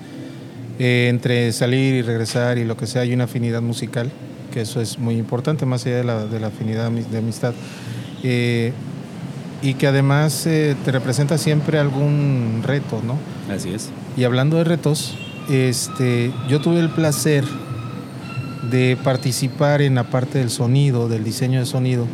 eh, 0.79 1.07
entre 1.09 1.51
salir 1.51 1.95
y 1.95 2.01
regresar 2.01 2.57
y 2.57 2.65
lo 2.65 2.77
que 2.77 2.87
sea, 2.87 3.01
hay 3.01 3.13
una 3.13 3.25
afinidad 3.25 3.61
musical, 3.61 4.11
que 4.53 4.61
eso 4.61 4.81
es 4.81 4.99
muy 4.99 5.15
importante, 5.17 5.65
más 5.65 5.85
allá 5.85 5.97
de 5.97 6.03
la, 6.03 6.25
de 6.25 6.39
la 6.39 6.47
afinidad 6.47 6.89
de 6.91 7.17
amistad. 7.17 7.53
Eh, 8.23 8.73
y 9.61 9.73
que 9.73 9.87
además 9.87 10.45
eh, 10.45 10.75
te 10.85 10.91
representa 10.91 11.37
siempre 11.37 11.79
algún 11.79 12.61
reto, 12.63 13.01
¿no? 13.05 13.17
Así 13.53 13.73
es. 13.73 13.89
Y 14.15 14.23
hablando 14.23 14.57
de 14.57 14.63
retos, 14.63 15.17
este, 15.49 16.31
yo 16.47 16.61
tuve 16.61 16.79
el 16.79 16.89
placer 16.89 17.43
de 18.69 18.97
participar 19.03 19.81
en 19.81 19.95
la 19.95 20.03
parte 20.03 20.39
del 20.39 20.49
sonido, 20.49 21.07
del 21.07 21.23
diseño 21.23 21.59
de 21.59 21.65
sonido, 21.65 22.05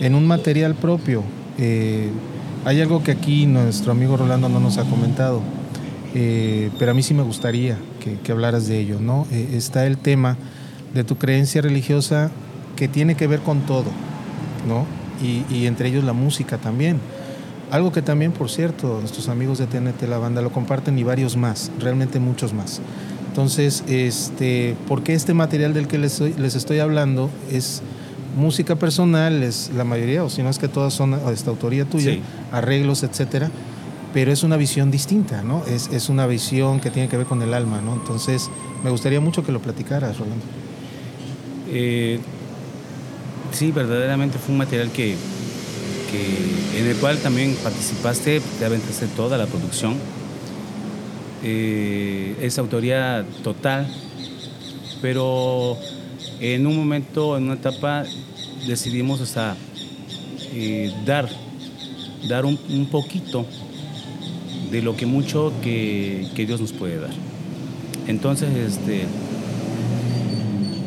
en 0.00 0.14
un 0.14 0.26
material 0.26 0.74
propio. 0.74 1.22
Eh, 1.58 2.10
hay 2.64 2.80
algo 2.80 3.02
que 3.02 3.12
aquí 3.12 3.46
nuestro 3.46 3.92
amigo 3.92 4.16
Rolando 4.16 4.48
no 4.48 4.60
nos 4.60 4.78
ha 4.78 4.84
comentado, 4.84 5.42
eh, 6.20 6.70
pero 6.80 6.90
a 6.90 6.94
mí 6.94 7.02
sí 7.04 7.14
me 7.14 7.22
gustaría 7.22 7.76
que, 8.02 8.14
que 8.18 8.32
hablaras 8.32 8.66
de 8.66 8.80
ello, 8.80 8.98
¿no? 9.00 9.26
Eh, 9.30 9.50
está 9.52 9.86
el 9.86 9.96
tema 9.98 10.36
de 10.94 11.04
tu 11.04 11.16
creencia 11.16 11.62
religiosa 11.62 12.30
que 12.74 12.88
tiene 12.88 13.14
que 13.14 13.26
ver 13.28 13.38
con 13.40 13.60
todo, 13.60 13.86
¿no? 14.66 14.84
Y, 15.22 15.44
y 15.54 15.66
entre 15.66 15.88
ellos 15.90 16.02
la 16.02 16.12
música 16.12 16.58
también. 16.58 16.98
Algo 17.70 17.92
que 17.92 18.02
también, 18.02 18.32
por 18.32 18.50
cierto, 18.50 18.98
nuestros 19.00 19.28
amigos 19.28 19.58
de 19.58 19.66
TNT 19.66 20.02
La 20.08 20.18
Banda 20.18 20.40
lo 20.42 20.50
comparten 20.50 20.98
y 20.98 21.04
varios 21.04 21.36
más, 21.36 21.70
realmente 21.78 22.18
muchos 22.18 22.52
más. 22.52 22.80
Entonces, 23.28 23.84
este, 23.86 24.74
porque 24.88 25.14
este 25.14 25.34
material 25.34 25.72
del 25.74 25.86
que 25.86 25.98
les, 25.98 26.14
estoy- 26.14 26.34
les 26.38 26.54
estoy 26.56 26.78
hablando 26.80 27.30
es 27.52 27.82
música 28.36 28.74
personal, 28.76 29.42
es 29.42 29.70
la 29.76 29.84
mayoría, 29.84 30.24
o 30.24 30.30
si 30.30 30.42
no 30.42 30.48
es 30.48 30.58
que 30.58 30.66
todas 30.68 30.94
son 30.94 31.10
de 31.12 31.32
esta 31.32 31.50
autoría 31.50 31.84
tuya, 31.84 32.12
Sí. 32.12 32.20
arreglos, 32.52 33.02
etcétera, 33.02 33.50
pero 34.18 34.32
es 34.32 34.42
una 34.42 34.56
visión 34.56 34.90
distinta, 34.90 35.44
¿no? 35.44 35.64
Es, 35.66 35.90
es 35.92 36.08
una 36.08 36.26
visión 36.26 36.80
que 36.80 36.90
tiene 36.90 37.08
que 37.08 37.16
ver 37.16 37.26
con 37.26 37.40
el 37.40 37.54
alma, 37.54 37.80
¿no? 37.80 37.94
Entonces, 37.94 38.50
me 38.82 38.90
gustaría 38.90 39.20
mucho 39.20 39.46
que 39.46 39.52
lo 39.52 39.62
platicaras, 39.62 40.18
Rolando. 40.18 40.44
Eh, 41.70 42.18
sí, 43.52 43.70
verdaderamente 43.70 44.40
fue 44.40 44.54
un 44.54 44.58
material 44.58 44.90
que, 44.90 45.14
en 46.76 46.84
el 46.84 46.96
cual 46.96 47.18
también 47.18 47.54
participaste, 47.62 48.42
te 48.58 48.64
aventaste 48.64 49.06
toda 49.06 49.38
la 49.38 49.46
producción. 49.46 49.94
Eh, 51.44 52.34
es 52.40 52.58
autoría 52.58 53.24
total, 53.44 53.86
pero 55.00 55.76
en 56.40 56.66
un 56.66 56.76
momento, 56.76 57.36
en 57.36 57.44
una 57.44 57.54
etapa, 57.54 58.02
decidimos 58.66 59.20
sea, 59.28 59.54
eh, 60.54 60.92
dar, 61.06 61.28
dar 62.28 62.44
un 62.44 62.88
poquito 62.90 63.46
de 64.70 64.82
lo 64.82 64.96
que 64.96 65.06
mucho 65.06 65.52
que, 65.62 66.26
que 66.34 66.46
Dios 66.46 66.60
nos 66.60 66.72
puede 66.72 66.98
dar. 67.00 67.10
Entonces, 68.06 68.48
este, 68.56 69.04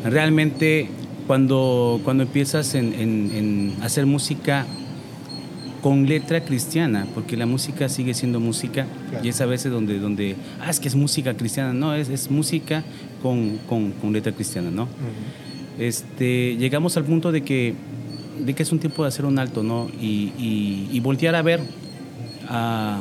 realmente 0.04 0.88
cuando, 1.26 2.00
cuando 2.04 2.22
empiezas 2.24 2.74
en, 2.74 2.92
en- 2.94 3.30
en 3.34 3.72
hacer 3.82 4.06
música 4.06 4.66
con 5.82 6.06
letra 6.06 6.44
cristiana, 6.44 7.06
porque 7.14 7.36
la 7.36 7.46
música 7.46 7.88
sigue 7.88 8.14
siendo 8.14 8.38
música, 8.38 8.86
Claro. 9.10 9.24
y 9.24 9.28
es 9.28 9.40
a 9.40 9.46
veces 9.46 9.72
donde, 9.72 9.98
donde, 9.98 10.36
ah, 10.60 10.70
es 10.70 10.78
que 10.78 10.86
es 10.88 10.94
música 10.94 11.34
cristiana, 11.34 11.72
no, 11.72 11.94
es, 11.94 12.08
es 12.08 12.30
música 12.30 12.84
con, 13.22 13.58
con- 13.68 13.90
con 13.92 14.12
letra 14.12 14.32
cristiana, 14.32 14.70
¿no? 14.70 14.86
Este, 15.78 16.56
llegamos 16.56 16.96
al 16.96 17.04
punto 17.04 17.32
de 17.32 17.42
que, 17.42 17.74
de 18.44 18.54
que 18.54 18.62
es 18.62 18.70
un 18.70 18.78
tiempo 18.78 19.02
de 19.02 19.08
hacer 19.08 19.24
un 19.24 19.38
alto, 19.38 19.62
¿no? 19.64 19.88
Y, 20.00 20.30
y- 20.38 20.88
y 20.92 21.00
voltear 21.00 21.34
a 21.34 21.42
ver 21.42 21.60
a- 22.48 23.00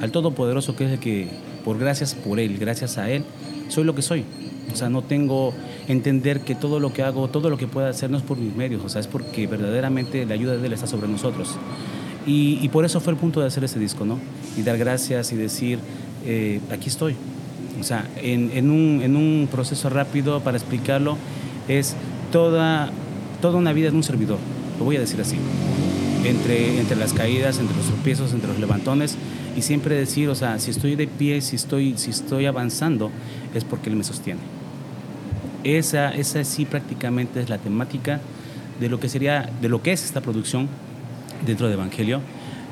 al 0.00 0.12
Todopoderoso, 0.12 0.76
que 0.76 0.86
es 0.86 0.92
el 0.92 0.98
que, 0.98 1.28
por 1.64 1.78
gracias 1.78 2.14
por 2.14 2.40
Él, 2.40 2.58
gracias 2.58 2.98
a 2.98 3.10
Él, 3.10 3.24
soy 3.68 3.84
lo 3.84 3.94
que 3.94 4.02
soy. 4.02 4.24
O 4.72 4.76
sea, 4.76 4.88
no 4.88 5.02
tengo 5.02 5.52
entender 5.88 6.40
que 6.40 6.54
todo 6.54 6.78
lo 6.78 6.92
que 6.92 7.02
hago, 7.02 7.28
todo 7.28 7.50
lo 7.50 7.56
que 7.56 7.66
pueda 7.66 7.88
hacer 7.88 8.10
no 8.10 8.16
es 8.16 8.22
por 8.22 8.38
mis 8.38 8.54
medios, 8.54 8.84
o 8.84 8.88
sea, 8.88 9.00
es 9.00 9.06
porque 9.06 9.46
verdaderamente 9.46 10.24
la 10.26 10.34
ayuda 10.34 10.56
de 10.56 10.66
Él 10.66 10.72
está 10.72 10.86
sobre 10.86 11.08
nosotros. 11.08 11.56
Y, 12.26 12.58
y 12.62 12.68
por 12.68 12.84
eso 12.84 13.00
fue 13.00 13.12
el 13.12 13.18
punto 13.18 13.40
de 13.40 13.46
hacer 13.46 13.64
este 13.64 13.78
disco, 13.78 14.04
¿no? 14.04 14.18
Y 14.56 14.62
dar 14.62 14.78
gracias 14.78 15.32
y 15.32 15.36
decir, 15.36 15.78
eh, 16.24 16.60
aquí 16.70 16.88
estoy. 16.88 17.16
O 17.80 17.82
sea, 17.82 18.08
en, 18.22 18.50
en 18.54 18.70
un, 18.70 19.00
en 19.02 19.16
un 19.16 19.48
proceso 19.50 19.88
rápido 19.88 20.40
para 20.40 20.58
explicarlo, 20.58 21.16
es 21.66 21.96
toda, 22.30 22.90
toda 23.40 23.56
una 23.56 23.72
vida 23.72 23.90
de 23.90 23.96
un 23.96 24.02
servidor, 24.02 24.38
lo 24.78 24.84
voy 24.84 24.96
a 24.96 25.00
decir 25.00 25.20
así. 25.20 25.36
Entre, 26.24 26.78
entre 26.78 26.96
las 26.96 27.14
caídas, 27.14 27.58
entre 27.58 27.74
los 27.76 27.86
tropiezos, 27.86 28.34
entre 28.34 28.48
los 28.50 28.60
levantones, 28.60 29.16
y 29.60 29.62
siempre 29.62 29.94
decir, 29.94 30.30
o 30.30 30.34
sea, 30.34 30.58
si 30.58 30.70
estoy 30.70 30.96
de 30.96 31.06
pie, 31.06 31.42
si 31.42 31.54
estoy, 31.56 31.92
si 31.98 32.08
estoy 32.08 32.46
avanzando, 32.46 33.10
es 33.54 33.62
porque 33.62 33.90
Él 33.90 33.96
me 33.96 34.04
sostiene. 34.04 34.40
Esa, 35.64 36.14
esa 36.14 36.42
sí 36.44 36.64
prácticamente 36.64 37.42
es 37.42 37.50
la 37.50 37.58
temática 37.58 38.20
de 38.80 38.88
lo 38.88 38.98
que 38.98 39.10
sería, 39.10 39.50
de 39.60 39.68
lo 39.68 39.82
que 39.82 39.92
es 39.92 40.02
esta 40.02 40.22
producción 40.22 40.66
dentro 41.44 41.68
de 41.68 41.74
Evangelio, 41.74 42.22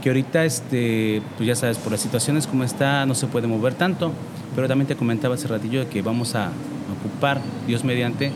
que 0.03 0.09
ahorita, 0.09 0.47
este, 0.47 1.21
pues 1.37 1.47
ya 1.47 1.55
sabes, 1.55 1.77
por 1.77 1.93
las 1.93 2.01
situaciones 2.01 2.47
como 2.47 2.65
está, 2.65 3.05
no 3.05 3.15
se 3.15 3.27
puede 3.27 3.47
mover 3.47 3.75
tanto, 3.75 4.11
pero 4.55 4.67
también 4.67 4.89
te 4.89 4.97
comentaba 4.97 5.35
hace 5.35 5.47
ratillo 5.47 5.81
de 5.81 5.89
que 5.89 6.01
vamos 6.01 6.35
a, 6.35 6.53
ocupar, 6.99 7.39
Dios 7.67 7.85
mediante, 7.85 8.33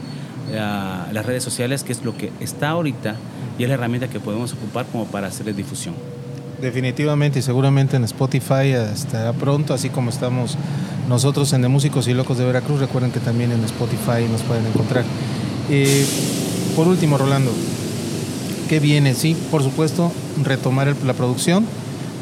la- 0.52 1.08
las 1.10 1.24
redes 1.24 1.42
sociales, 1.42 1.84
que 1.84 1.92
es 1.92 2.04
lo 2.04 2.14
que 2.18 2.30
está 2.40 2.68
ahorita 2.68 3.16
y 3.58 3.62
es 3.62 3.68
la 3.70 3.76
herramienta 3.76 4.08
que 4.08 4.20
podemos 4.20 4.52
ocupar 4.52 4.84
como 4.92 5.06
para 5.06 5.28
hacerle 5.28 5.54
difusión. 5.54 5.94
Definitivamente 6.62 7.40
y 7.40 7.42
seguramente 7.42 7.96
en 7.96 8.04
Spotify 8.04 8.70
estará 8.94 9.32
pronto, 9.32 9.74
así 9.74 9.88
como 9.88 10.10
estamos 10.10 10.56
nosotros 11.08 11.52
en 11.54 11.62
De 11.62 11.66
Músicos 11.66 12.06
y 12.06 12.14
Locos 12.14 12.38
de 12.38 12.44
Veracruz. 12.44 12.78
Recuerden 12.78 13.10
que 13.10 13.18
también 13.18 13.50
en 13.50 13.64
Spotify 13.64 14.28
nos 14.30 14.42
pueden 14.42 14.64
encontrar. 14.66 15.04
Eh, 15.68 16.06
por 16.76 16.86
último, 16.86 17.18
Rolando, 17.18 17.50
¿qué 18.68 18.78
viene? 18.78 19.14
Sí, 19.14 19.36
por 19.50 19.64
supuesto, 19.64 20.12
retomar 20.44 20.94
la 21.04 21.14
producción, 21.14 21.66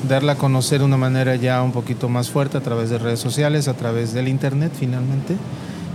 darla 0.09 0.33
a 0.33 0.37
conocer 0.37 0.79
de 0.79 0.87
una 0.87 0.97
manera 0.97 1.37
ya 1.37 1.63
un 1.63 1.73
poquito 1.73 2.09
más 2.09 2.31
fuerte 2.31 2.57
a 2.57 2.63
través 2.63 2.89
de 2.89 2.97
redes 2.97 3.21
sociales, 3.21 3.69
a 3.69 3.75
través 3.75 4.15
del 4.15 4.27
Internet, 4.27 4.73
finalmente. 4.75 5.37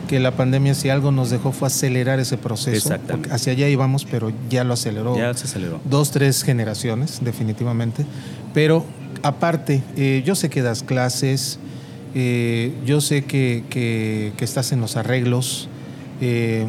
Que 0.07 0.19
la 0.19 0.31
pandemia, 0.31 0.73
si 0.75 0.89
algo 0.89 1.11
nos 1.11 1.29
dejó, 1.31 1.51
fue 1.51 1.67
acelerar 1.67 2.19
ese 2.19 2.37
proceso. 2.37 2.75
Exactamente. 2.93 3.31
Hacia 3.33 3.53
allá 3.53 3.67
íbamos, 3.69 4.05
pero 4.05 4.31
ya 4.49 4.63
lo 4.63 4.73
aceleró 4.73 5.17
Ya 5.17 5.33
se 5.33 5.45
aceleró. 5.45 5.79
dos, 5.85 6.11
tres 6.11 6.43
generaciones, 6.43 7.19
definitivamente. 7.23 8.05
Pero 8.53 8.85
aparte, 9.23 9.81
eh, 9.97 10.21
yo 10.25 10.35
sé 10.35 10.49
que 10.49 10.61
das 10.61 10.83
clases, 10.83 11.57
eh, 12.13 12.73
yo 12.85 13.01
sé 13.01 13.23
que, 13.25 13.63
que- 13.69 14.33
que 14.37 14.45
estás 14.45 14.71
en 14.71 14.79
los 14.81 14.95
arreglos, 14.95 15.67
eh, 16.21 16.65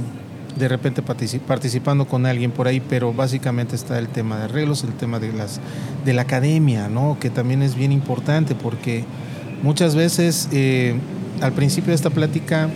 de 0.59 0.69
repente 0.69 1.05
partici- 1.05 1.39
participando 1.39 2.07
con 2.07 2.25
alguien 2.25 2.51
por 2.51 2.67
ahí, 2.67 2.81
pero 2.81 3.13
básicamente 3.13 3.77
está 3.77 3.99
el 3.99 4.09
tema 4.09 4.39
de 4.39 4.45
arreglos, 4.45 4.83
el 4.85 4.95
tema 4.95 5.19
de, 5.21 5.33
las, 5.33 5.61
de 6.07 6.15
la 6.15 6.23
academia, 6.23 6.89
¿no? 6.89 7.19
que 7.21 7.29
también 7.29 7.63
es 7.63 7.75
bien 7.75 7.93
importante 7.93 8.55
porque 8.55 9.05
muchas 9.63 9.95
veces 9.95 10.49
al 11.43 11.53
principio 11.53 11.91
de 11.91 11.97
esta 11.97 12.09
plática 12.09 12.71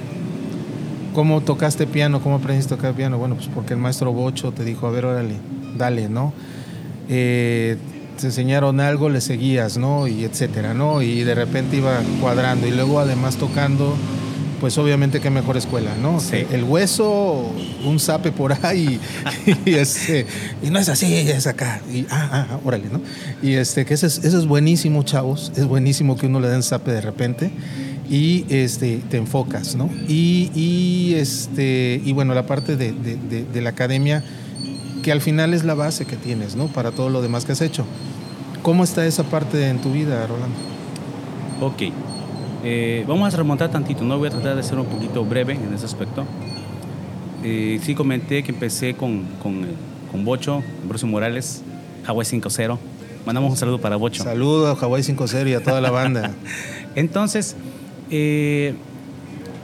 ¿Cómo 1.14 1.40
tocaste 1.40 1.86
piano? 1.86 2.20
¿Cómo 2.22 2.36
aprendiste 2.36 2.74
a 2.74 2.76
tocar 2.76 2.94
piano? 2.94 3.18
Bueno, 3.18 3.34
pues 3.34 3.48
porque 3.48 3.74
el 3.74 3.80
maestro 3.80 4.12
Bocho 4.12 4.52
te 4.52 4.64
dijo, 4.64 4.86
a 4.86 4.90
ver, 4.90 5.06
órale, 5.06 5.34
dale, 5.76 6.08
¿no? 6.08 6.32
Eh, 7.08 7.76
te 8.20 8.26
enseñaron 8.26 8.78
algo, 8.78 9.08
le 9.08 9.20
seguías, 9.20 9.76
¿no? 9.76 10.06
Y 10.06 10.24
etcétera, 10.24 10.72
¿no? 10.72 11.02
Y 11.02 11.24
de 11.24 11.34
repente 11.34 11.78
iba 11.78 12.00
cuadrando. 12.20 12.68
Y 12.68 12.70
luego 12.70 13.00
además 13.00 13.36
tocando, 13.36 13.96
pues 14.60 14.78
obviamente 14.78 15.20
qué 15.20 15.30
mejor 15.30 15.56
escuela, 15.56 15.90
¿no? 16.00 16.20
Sí. 16.20 16.46
El 16.52 16.62
hueso, 16.62 17.50
un 17.84 17.98
zape 17.98 18.30
por 18.30 18.52
ahí, 18.64 19.00
y, 19.66 19.74
este, 19.74 20.26
y 20.62 20.70
no 20.70 20.78
es 20.78 20.88
así, 20.88 21.12
es 21.12 21.48
acá. 21.48 21.80
Y, 21.92 22.06
ah, 22.10 22.28
ah, 22.30 22.46
ah, 22.50 22.60
órale, 22.64 22.84
¿no? 22.92 23.00
Y 23.42 23.54
este, 23.54 23.84
que 23.84 23.94
eso 23.94 24.06
es, 24.06 24.18
eso 24.24 24.38
es 24.38 24.46
buenísimo, 24.46 25.02
chavos. 25.02 25.50
Es 25.56 25.66
buenísimo 25.66 26.16
que 26.16 26.26
uno 26.26 26.38
le 26.38 26.48
den 26.48 26.62
zape 26.62 26.92
de 26.92 27.00
repente 27.00 27.50
y 28.10 28.44
este, 28.48 28.98
te 29.08 29.16
enfocas, 29.18 29.76
¿no? 29.76 29.88
Y, 30.08 30.50
y, 30.54 31.14
este, 31.14 32.02
y 32.04 32.12
bueno, 32.12 32.34
la 32.34 32.44
parte 32.44 32.76
de, 32.76 32.92
de- 32.92 33.16
de- 33.16 33.44
de 33.44 33.60
la 33.62 33.70
academia, 33.70 34.22
que 35.02 35.12
al 35.12 35.20
final 35.20 35.54
es 35.54 35.64
la 35.64 35.74
base 35.74 36.04
que 36.06 36.16
tienes, 36.16 36.56
¿no? 36.56 36.66
Para 36.66 36.90
todo 36.90 37.08
lo 37.08 37.22
demás 37.22 37.44
que 37.44 37.52
has 37.52 37.60
hecho. 37.60 37.86
¿Cómo 38.62 38.84
está 38.84 39.06
esa 39.06 39.22
parte 39.24 39.68
en 39.68 39.78
tu 39.80 39.92
vida, 39.92 40.26
Rolando? 40.26 40.56
Ok. 41.60 41.82
Eh, 42.64 43.04
vamos 43.08 43.32
a 43.32 43.36
remontar 43.36 43.70
tantito, 43.70 44.04
¿no? 44.04 44.18
Voy 44.18 44.28
a 44.28 44.30
tratar 44.32 44.56
de 44.56 44.62
ser 44.62 44.78
un 44.78 44.86
poquito 44.86 45.24
breve 45.24 45.54
en 45.54 45.72
ese 45.72 45.86
aspecto. 45.86 46.26
Eh, 47.42 47.80
sí 47.82 47.94
comenté 47.94 48.42
que 48.42 48.52
empecé 48.52 48.94
con, 48.94 49.22
con, 49.42 49.64
eh, 49.64 49.68
con 50.12 50.24
Bocho, 50.24 50.62
Bruce 50.86 51.06
Morales, 51.06 51.62
Hawaii 52.06 52.26
5-0. 52.28 52.76
Mandamos 53.24 53.50
un 53.50 53.56
saludo 53.56 53.80
para 53.80 53.96
Bocho. 53.96 54.22
Saludos 54.24 54.76
a 54.76 54.84
Hawaii 54.84 55.02
5-0 55.02 55.48
y 55.48 55.54
a 55.54 55.62
toda 55.62 55.80
la 55.80 55.90
banda. 55.90 56.32
Entonces, 56.96 57.56
eh, 58.10 58.74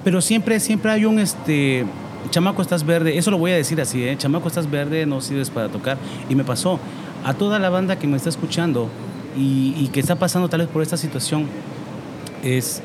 pero 0.05 0.21
siempre, 0.21 0.61
siempre 0.61 0.91
hay 0.91 1.05
un 1.05 1.19
este. 1.19 1.85
Chamaco, 2.31 2.63
estás 2.63 2.85
verde. 2.85 3.17
Eso 3.19 3.31
lo 3.31 3.39
voy 3.39 3.53
a 3.53 3.57
decir 3.57 3.81
así, 3.81 4.03
¿eh? 4.03 4.17
Chamaco, 4.17 4.49
estás 4.49 4.71
verde, 4.71 5.07
no 5.07 5.21
sirves 5.21 5.51
para 5.51 5.69
tocar. 5.69 5.97
Y 6.29 6.35
me 6.35 6.45
pasó. 6.45 6.79
A 7.25 7.35
toda 7.35 7.59
la 7.59 7.71
banda 7.71 7.99
que 7.99 8.07
me 8.07 8.17
está 8.17 8.29
escuchando 8.29 8.89
y, 9.37 9.75
y 9.79 9.89
que 9.89 10.01
está 10.01 10.17
pasando 10.17 10.49
tal 10.49 10.61
vez 10.61 10.69
por 10.69 10.83
esta 10.83 10.97
situación, 10.97 11.47
es 12.45 12.83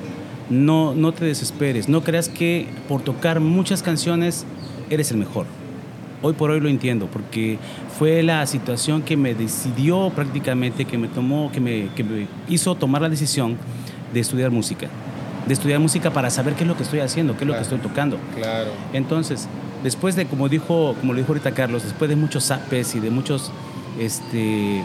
no, 0.50 0.94
no 0.94 1.12
te 1.12 1.26
desesperes. 1.26 1.90
No 1.90 2.04
creas 2.04 2.30
que 2.30 2.68
por 2.88 3.02
tocar 3.02 3.40
muchas 3.40 3.82
canciones 3.82 4.46
eres 4.90 5.12
el 5.12 5.18
mejor. 5.18 5.46
Hoy 6.22 6.34
por 6.34 6.52
hoy 6.52 6.60
lo 6.60 6.70
entiendo, 6.70 7.08
porque 7.12 7.58
fue 7.98 8.22
la 8.22 8.46
situación 8.46 9.02
que 9.02 9.18
me 9.18 9.34
decidió 9.34 10.12
prácticamente, 10.16 10.86
que 10.86 10.98
me 10.98 11.08
tomó, 11.08 11.52
que 11.52 11.60
me, 11.60 11.88
que 11.96 12.04
me 12.04 12.28
hizo 12.48 12.76
tomar 12.76 13.02
la 13.02 13.10
decisión 13.10 13.58
de 14.14 14.20
estudiar 14.20 14.52
música. 14.52 14.88
De 15.52 15.56
estudiar 15.56 15.82
música 15.82 16.12
para 16.12 16.30
saber 16.30 16.54
qué 16.54 16.64
es 16.64 16.68
lo 16.70 16.78
que 16.78 16.84
estoy 16.84 17.02
haciendo, 17.02 17.36
qué 17.36 17.44
es 17.44 17.48
lo 17.50 17.54
que 17.54 17.60
estoy 17.60 17.80
tocando. 17.80 18.18
Claro. 18.38 18.72
Entonces, 18.94 19.50
después 19.84 20.16
de, 20.16 20.26
como 20.26 20.48
dijo, 20.48 20.96
como 20.98 21.12
lo 21.12 21.20
dijo 21.20 21.34
ahorita 21.34 21.52
Carlos, 21.52 21.84
después 21.84 22.08
de 22.08 22.16
muchos 22.16 22.46
zapes 22.46 22.96
y 22.96 23.02
de 23.02 23.10
muchas 23.10 23.52
este, 24.00 24.82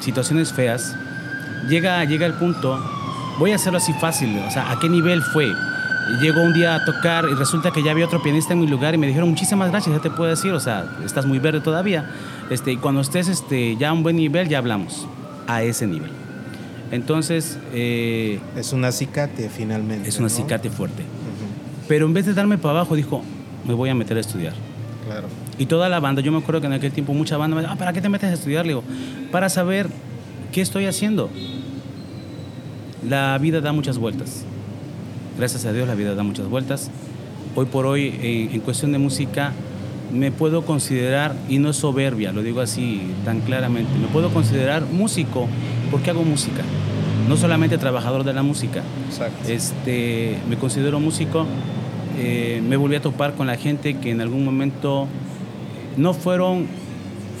situaciones 0.00 0.52
feas, 0.52 0.96
llega, 1.68 2.04
llega 2.04 2.26
el 2.26 2.32
punto, 2.32 2.84
voy 3.38 3.52
a 3.52 3.54
hacerlo 3.54 3.78
así 3.78 3.92
fácil, 3.92 4.36
o 4.44 4.50
sea, 4.50 4.72
¿a 4.72 4.80
qué 4.80 4.88
nivel 4.88 5.22
fue? 5.22 5.46
Llego 6.20 6.42
un 6.42 6.52
día 6.52 6.74
a 6.74 6.84
tocar 6.84 7.26
y 7.30 7.34
resulta 7.34 7.70
que 7.70 7.84
ya 7.84 7.92
había 7.92 8.06
otro 8.06 8.20
pianista 8.20 8.54
en 8.54 8.58
mi 8.58 8.66
lugar 8.66 8.96
y 8.96 8.98
me 8.98 9.06
dijeron 9.06 9.28
muchísimas 9.28 9.70
gracias, 9.70 9.94
ya 9.94 10.02
te 10.02 10.10
puedo 10.10 10.30
decir, 10.30 10.50
o 10.50 10.58
sea, 10.58 10.84
estás 11.04 11.26
muy 11.26 11.38
verde 11.38 11.60
todavía. 11.60 12.10
Este, 12.50 12.72
y 12.72 12.76
cuando 12.78 13.02
estés 13.02 13.28
este, 13.28 13.76
ya 13.76 13.90
a 13.90 13.92
un 13.92 14.02
buen 14.02 14.16
nivel, 14.16 14.48
ya 14.48 14.58
hablamos, 14.58 15.06
a 15.46 15.62
ese 15.62 15.86
nivel. 15.86 16.10
Entonces, 16.90 17.58
eh, 17.74 18.38
Es 18.56 18.72
un 18.72 18.84
acicate 18.84 19.48
finalmente. 19.50 20.08
es 20.08 20.16
un 20.16 20.22
¿no? 20.22 20.26
acicate 20.26 20.70
fuerte. 20.70 21.02
Pero 21.86 22.06
en 22.06 22.14
vez 22.14 22.26
de 22.26 22.34
darme 22.34 22.58
para 22.58 22.78
abajo, 22.80 22.96
dijo, 22.96 23.22
me 23.66 23.74
voy 23.74 23.88
a 23.90 23.94
meter 23.94 24.16
a 24.16 24.20
estudiar. 24.20 24.52
Claro. 25.06 25.26
Y 25.58 25.66
toda 25.66 25.88
la 25.88 26.00
banda, 26.00 26.20
yo 26.22 26.30
me 26.32 26.38
acuerdo 26.38 26.60
que 26.60 26.66
en 26.66 26.72
aquel 26.74 26.92
tiempo 26.92 27.14
mucha 27.14 27.36
banda 27.36 27.54
me 27.56 27.62
decía, 27.62 27.74
ah, 27.74 27.78
¿para 27.78 27.92
qué 27.92 28.00
te 28.00 28.08
metes 28.08 28.30
a 28.30 28.34
estudiar? 28.34 28.64
Le 28.66 28.70
digo, 28.72 28.84
para 29.32 29.48
saber 29.48 29.88
qué 30.52 30.60
estoy 30.60 30.86
haciendo. 30.86 31.30
La 33.08 33.38
vida 33.38 33.60
da 33.60 33.72
muchas 33.72 33.98
vueltas. 33.98 34.44
Gracias 35.38 35.64
a 35.64 35.72
Dios 35.72 35.86
la 35.86 35.94
vida 35.94 36.14
da 36.14 36.22
muchas 36.22 36.46
vueltas. 36.48 36.90
Hoy 37.54 37.66
por 37.66 37.86
hoy, 37.86 38.08
en, 38.20 38.52
en 38.54 38.60
cuestión 38.60 38.92
de 38.92 38.98
música, 38.98 39.52
me 40.12 40.30
puedo 40.32 40.62
considerar, 40.62 41.34
y 41.48 41.58
no 41.58 41.70
es 41.70 41.76
soberbia, 41.76 42.32
lo 42.32 42.42
digo 42.42 42.60
así 42.60 43.02
tan 43.24 43.40
claramente, 43.40 43.90
me 44.00 44.08
puedo 44.08 44.30
considerar 44.30 44.84
músico 44.86 45.46
porque 45.90 46.10
hago 46.10 46.22
música. 46.22 46.62
No 47.28 47.36
solamente 47.36 47.76
trabajador 47.76 48.24
de 48.24 48.32
la 48.32 48.42
música. 48.42 48.82
Exacto. 49.08 49.48
Este, 49.48 50.38
me 50.48 50.56
considero 50.56 50.98
músico. 50.98 51.46
eh, 52.18 52.62
me 52.66 52.76
volví 52.76 52.96
a 52.96 53.02
topar 53.02 53.34
con 53.34 53.46
la 53.46 53.56
gente 53.56 53.94
que 53.98 54.10
en 54.10 54.20
algún 54.20 54.44
momento 54.44 55.06
no 55.96 56.14
fueron 56.14 56.66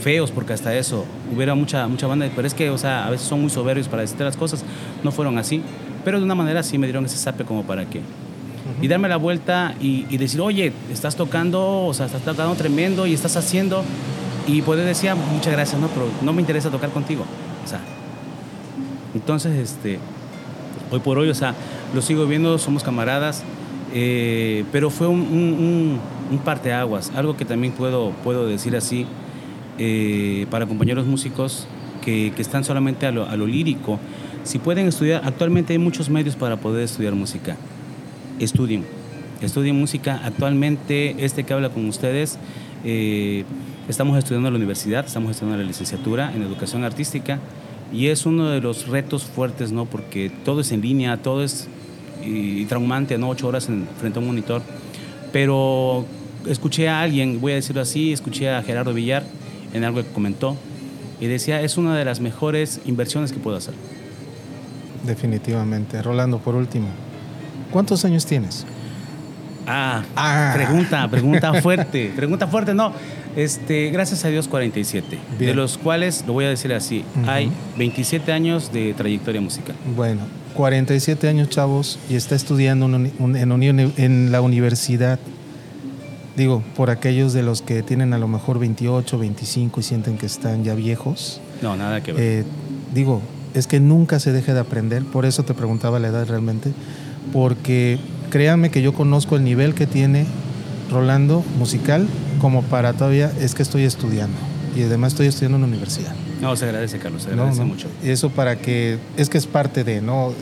feos, 0.02 0.30
porque 0.30 0.52
hasta 0.52 0.74
eso 0.76 1.04
hubiera 1.34 1.54
mucha, 1.54 1.88
mucha 1.88 2.06
banda, 2.06 2.30
pero 2.36 2.46
es 2.46 2.54
que, 2.54 2.70
o 2.70 2.78
sea, 2.78 3.06
a 3.06 3.10
veces 3.10 3.26
son 3.26 3.40
muy 3.40 3.50
soberbios 3.50 3.88
para 3.88 4.02
decir 4.02 4.20
las 4.20 4.36
cosas, 4.36 4.64
no 5.02 5.10
fueron 5.10 5.38
así, 5.38 5.62
pero 6.04 6.18
de 6.18 6.24
una 6.24 6.34
manera 6.34 6.62
sí 6.62 6.78
me 6.78 6.86
dieron 6.86 7.04
ese 7.04 7.16
sape 7.16 7.44
como 7.44 7.64
para 7.64 7.84
qué. 8.78 8.84
Y 8.86 8.88
darme 8.88 9.08
la 9.08 9.16
vuelta 9.16 9.74
y, 9.80 10.06
y 10.10 10.16
decir, 10.16 10.40
oye, 10.40 10.72
estás 10.92 11.16
tocando, 11.16 11.86
o 11.86 11.94
sea, 11.94 12.06
estás 12.06 12.22
tocando 12.22 12.54
tremendo 12.54 13.06
y 13.06 13.14
estás 13.14 13.36
haciendo, 13.36 13.84
y 14.46 14.62
poder 14.62 14.86
decir, 14.86 15.10
"Ah, 15.10 15.14
muchas 15.14 15.52
gracias, 15.52 15.80
no, 15.80 15.88
pero 15.88 16.06
no 16.22 16.32
me 16.32 16.40
interesa 16.40 16.70
tocar 16.70 16.90
contigo. 16.90 17.24
O 17.64 17.68
sea, 17.68 17.80
entonces, 19.14 19.52
este, 19.56 19.98
hoy 20.90 21.00
por 21.00 21.18
hoy, 21.18 21.28
o 21.28 21.34
sea, 21.34 21.54
lo 21.94 22.02
sigo 22.02 22.26
viendo, 22.26 22.58
somos 22.58 22.82
camaradas, 22.82 23.44
eh, 23.94 24.64
pero 24.72 24.90
fue 24.90 25.06
un, 25.06 25.20
un, 25.20 25.30
un, 25.30 26.00
un 26.30 26.38
parteaguas, 26.38 27.12
algo 27.14 27.36
que 27.36 27.44
también 27.44 27.72
puedo, 27.72 28.10
puedo 28.24 28.46
decir 28.46 28.76
así 28.76 29.06
eh, 29.78 30.46
para 30.50 30.66
compañeros 30.66 31.06
músicos 31.06 31.66
que, 32.02 32.32
que 32.34 32.42
están 32.42 32.64
solamente 32.64 33.06
a 33.06 33.12
lo, 33.12 33.28
a 33.28 33.36
lo 33.36 33.46
lírico. 33.46 33.98
Si 34.44 34.58
pueden 34.58 34.88
estudiar, 34.88 35.22
actualmente 35.24 35.74
hay 35.74 35.78
muchos 35.78 36.08
medios 36.08 36.36
para 36.36 36.56
poder 36.56 36.84
estudiar 36.84 37.14
música. 37.14 37.56
Estudien, 38.40 38.84
estudien 39.40 39.76
música. 39.76 40.20
Actualmente, 40.24 41.24
este 41.24 41.44
que 41.44 41.52
habla 41.52 41.70
con 41.70 41.86
ustedes, 41.86 42.38
eh, 42.84 43.44
estamos 43.88 44.16
estudiando 44.16 44.48
en 44.48 44.54
la 44.54 44.58
universidad, 44.58 45.04
estamos 45.04 45.32
estudiando 45.32 45.60
la 45.60 45.66
licenciatura 45.66 46.32
en 46.34 46.42
educación 46.42 46.84
artística 46.84 47.40
y 47.92 48.08
es 48.08 48.26
uno 48.26 48.48
de 48.50 48.60
los 48.60 48.86
retos 48.86 49.24
fuertes, 49.24 49.72
¿no? 49.72 49.86
Porque 49.86 50.30
todo 50.44 50.60
es 50.60 50.70
en 50.72 50.82
línea, 50.82 51.16
todo 51.16 51.42
es 51.42 51.68
y, 52.24 52.64
traumante, 52.66 53.18
¿no? 53.18 53.28
Ocho 53.28 53.48
horas 53.48 53.68
en, 53.68 53.88
frente 53.98 54.18
a 54.18 54.22
un 54.22 54.28
monitor. 54.28 54.62
Pero 55.32 56.06
escuché 56.46 56.88
a 56.88 57.02
alguien, 57.02 57.40
voy 57.40 57.52
a 57.52 57.54
decirlo 57.56 57.82
así, 57.82 58.12
escuché 58.12 58.50
a 58.50 58.62
Gerardo 58.62 58.94
Villar 58.94 59.24
en 59.74 59.84
algo 59.84 60.02
que 60.02 60.08
comentó 60.10 60.56
y 61.20 61.26
decía, 61.26 61.60
es 61.62 61.76
una 61.76 61.96
de 61.96 62.04
las 62.04 62.20
mejores 62.20 62.80
inversiones 62.86 63.32
que 63.32 63.38
puedo 63.38 63.56
hacer. 63.56 63.74
Definitivamente. 65.04 66.02
Rolando, 66.02 66.38
por 66.38 66.54
último, 66.54 66.88
¿cuántos 67.70 68.04
años 68.04 68.26
tienes? 68.26 68.64
Ah, 69.66 70.02
Ah. 70.16 70.52
pregunta, 70.54 71.08
pregunta 71.08 71.52
fuerte, 71.62 72.12
pregunta 72.16 72.46
fuerte, 72.46 72.74
no. 72.74 72.92
Este, 73.36 73.90
gracias 73.90 74.24
a 74.24 74.28
Dios 74.28 74.48
47, 74.48 75.18
Bien. 75.38 75.50
de 75.50 75.54
los 75.54 75.78
cuales, 75.78 76.24
lo 76.26 76.32
voy 76.32 76.46
a 76.46 76.48
decir 76.48 76.72
así, 76.72 77.04
hay 77.26 77.50
27 77.76 78.32
años 78.32 78.72
de 78.72 78.94
trayectoria 78.94 79.40
musical. 79.40 79.76
Bueno, 79.94 80.22
47 80.54 81.28
años, 81.28 81.48
chavos, 81.50 81.98
y 82.10 82.16
está 82.16 82.34
estudiando 82.34 82.86
un- 82.86 83.12
en 83.96 84.32
la 84.32 84.40
Universidad 84.40 85.18
digo, 86.36 86.62
por 86.76 86.88
aquellos 86.90 87.32
de 87.32 87.42
los 87.42 87.62
que 87.62 87.82
tienen 87.82 88.12
a 88.14 88.18
lo 88.18 88.28
mejor 88.28 88.60
28, 88.60 89.18
25 89.18 89.80
y 89.80 89.82
sienten 89.82 90.18
que 90.18 90.26
están 90.26 90.62
ya 90.62 90.74
viejos. 90.76 91.40
No, 91.62 91.76
nada 91.76 92.00
que 92.00 92.12
ver. 92.12 92.22
Eh, 92.22 92.44
digo, 92.94 93.20
es 93.54 93.66
que 93.66 93.80
nunca 93.80 94.20
se 94.20 94.30
deje 94.30 94.54
de 94.54 94.60
aprender, 94.60 95.02
por 95.02 95.26
eso 95.26 95.42
te 95.42 95.52
preguntaba 95.52 95.98
la 95.98 96.06
edad 96.08 96.28
realmente, 96.28 96.70
porque 97.32 97.98
créanme 98.30 98.70
que 98.70 98.82
yo 98.82 98.92
conozco 98.92 99.36
el 99.36 99.44
nivel 99.44 99.74
que 99.74 99.86
tiene 99.86 100.26
Rolando 100.90 101.44
musical 101.58 102.06
como 102.40 102.62
para 102.62 102.94
todavía, 102.94 103.30
es 103.40 103.54
que 103.54 103.62
estoy 103.62 103.82
estudiando 103.82 104.36
y 104.76 104.82
además 104.82 105.12
estoy 105.12 105.26
estudiando 105.26 105.56
en 105.58 105.64
una 105.64 105.72
universidad. 105.72 106.14
no, 106.40 106.54
se 106.56 106.64
agradece, 106.64 106.98
Carlos, 106.98 107.22
se 107.24 107.28
No, 107.30 107.42
agradece 107.42 107.60
no. 107.60 107.66
mucho. 107.66 107.88
Eso 108.02 108.30
para 108.30 108.56
que, 108.56 108.98
es 109.16 109.28
que 109.28 109.36
es 109.38 109.46
parte 109.46 109.84
de, 109.84 110.00
¿no? 110.00 110.32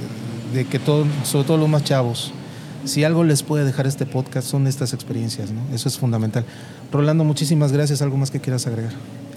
De 0.54 0.64
que 0.64 0.78
todo, 0.78 1.04
sobre 1.24 1.46
todo 1.46 1.56
los 1.56 1.68
más 1.68 1.82
chavos, 1.84 2.32
si 2.84 3.02
algo 3.02 3.24
les 3.24 3.42
puede 3.42 3.64
dejar 3.64 3.86
este 3.88 4.06
podcast 4.06 4.46
son 4.48 4.66
estas 4.68 4.92
experiencias, 4.92 5.50
¿no? 5.50 5.60
Eso 5.74 5.88
es 5.88 5.98
fundamental. 5.98 6.44
Rolando, 6.92 7.24
muchísimas 7.24 7.72
gracias. 7.72 8.00
¿Algo 8.02 8.16
más 8.16 8.30
que 8.30 8.38
quieras 8.40 8.66
agregar? 8.68 8.92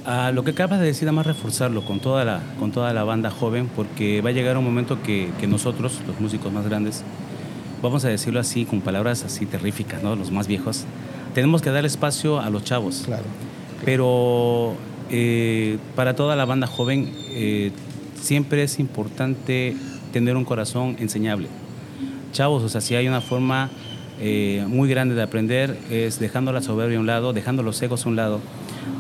Ah, 0.06 0.32
lo 0.32 0.44
que 0.44 0.52
acabas 0.52 0.80
de 0.80 0.86
decir, 0.86 1.04
nada 1.06 1.14
más 1.14 1.26
reforzarlo 1.26 1.84
con 1.86 2.00
toda 2.00 2.24
la, 2.26 2.42
con 2.60 2.72
toda 2.72 2.94
la 2.94 3.04
banda 3.04 3.32
joven, 3.32 3.68
porque 3.76 4.22
va 4.22 4.30
a 4.30 4.34
llegar 4.34 4.58
un 4.58 4.66
momento 4.66 5.02
que, 5.02 5.32
que 5.40 5.48
nosotros, 5.48 6.00
los 6.06 6.20
músicos 6.20 6.52
más 6.54 6.66
grandes, 6.66 7.02
vamos 7.82 8.06
a 8.06 8.10
decirlo 8.10 8.40
así, 8.40 8.66
con 8.66 8.82
palabras 8.82 9.24
así 9.24 9.46
terríficas, 9.46 10.04
¿no? 10.04 10.16
los 10.16 10.32
más 10.32 10.48
viejos, 10.48 10.86
tenemos 11.34 11.62
que 11.62 11.70
dar 11.70 11.86
espacio 11.86 12.40
a 12.40 12.50
los 12.50 12.64
chavos. 12.64 13.04
Claro. 13.06 13.24
Pero 13.86 14.76
eh, 15.10 15.78
para 15.96 16.16
toda 16.16 16.36
la 16.36 16.46
banda 16.46 16.68
joven 16.68 17.12
eh, 17.32 17.72
siempre 18.22 18.64
es 18.64 18.80
importante 18.80 19.76
tener 20.12 20.36
un 20.36 20.46
corazón 20.46 20.96
enseñable. 21.00 21.48
Chavos, 22.32 22.64
o 22.64 22.70
sea, 22.70 22.82
si 22.82 22.96
hay 22.96 23.08
una 23.08 23.22
forma 23.22 23.70
eh, 24.20 24.66
muy 24.68 24.90
grande 24.90 25.16
de 25.16 25.24
aprender 25.24 25.78
es 25.90 26.20
dejando 26.20 26.52
la 26.52 26.62
soberbia 26.62 26.98
a 26.98 27.02
un 27.02 27.08
lado, 27.08 27.34
dejando 27.34 27.64
los 27.64 27.82
egos 27.82 28.06
a 28.06 28.10
un 28.10 28.16
lado, 28.16 28.40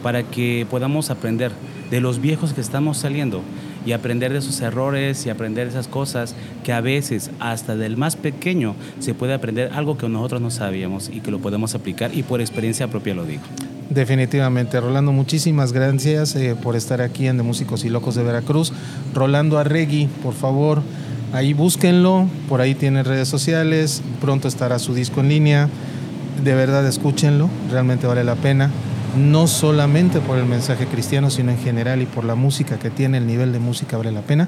para 0.02 0.24
que 0.24 0.65
podamos 0.70 1.10
aprender 1.10 1.52
de 1.92 2.00
los 2.02 2.22
viejos 2.22 2.54
que 2.54 2.62
estamos 2.62 2.98
saliendo 2.98 3.42
y 3.86 3.92
aprender 3.92 4.32
de 4.34 4.39
esos 4.39 4.60
errores 4.62 5.26
y 5.26 5.30
aprender 5.30 5.65
de 5.65 5.72
esas 5.72 5.88
cosas 5.88 6.36
que 6.63 6.74
a 6.74 6.82
veces 6.82 7.32
hasta 7.39 7.76
del 7.76 7.98
más 7.98 8.15
pequeño 8.15 8.76
se 9.00 9.13
puede 9.13 9.34
aprender 9.34 9.72
algo 9.74 9.98
que 9.98 10.10
nosotros 10.10 10.42
no 10.42 10.52
sabíamos 10.52 11.10
y 11.10 11.22
que 11.22 11.32
lo 11.32 11.39
podemos 11.39 11.76
aplicar 11.76 12.13
y 12.13 12.24
por 12.24 12.42
experiencia 12.42 12.88
propia 12.88 13.15
lo 13.15 13.26
digo. 13.26 13.44
Definitivamente, 13.89 14.80
Rolando, 14.80 15.12
muchísimas 15.12 15.74
gracias 15.74 16.36
eh, 16.36 16.56
por 16.62 16.76
estar 16.76 17.02
aquí 17.02 17.26
en 17.28 17.38
De 17.38 17.44
Músicos 17.44 17.84
y 17.86 17.89
Locos 17.89 18.13
de 18.13 18.24
Veracruz. 18.24 18.72
Rolando 19.15 19.58
Arregui, 19.58 20.08
por 20.22 20.36
favor, 20.36 20.84
ahí 21.34 21.54
búsquenlo, 21.54 22.28
por 22.48 22.62
ahí 22.62 22.76
tiene 22.76 23.02
redes 23.02 23.28
sociales, 23.28 24.04
pronto 24.22 24.48
estará 24.48 24.78
su 24.78 24.94
disco 24.94 25.22
en 25.22 25.30
línea. 25.30 25.70
De 26.44 26.54
verdad, 26.54 26.86
escúchenlo, 26.88 27.50
realmente 27.72 28.06
vale 28.06 28.24
la 28.24 28.36
pena. 28.36 28.70
No 29.17 29.48
solamente 29.48 30.19
por 30.19 30.38
el 30.38 30.45
mensaje 30.45 30.86
cristiano, 30.86 31.30
sino 31.30 31.52
en 31.52 31.58
general 31.58 32.02
y 32.02 32.06
por 32.06 32.24
la 32.24 32.36
música 32.36 32.78
que 32.80 32.89
tiene, 32.89 33.17
el 33.17 33.28
nivel 33.28 33.52
de 33.52 33.60
música 33.60 33.98
vale 33.98 34.12
la 34.12 34.22
pena. 34.22 34.48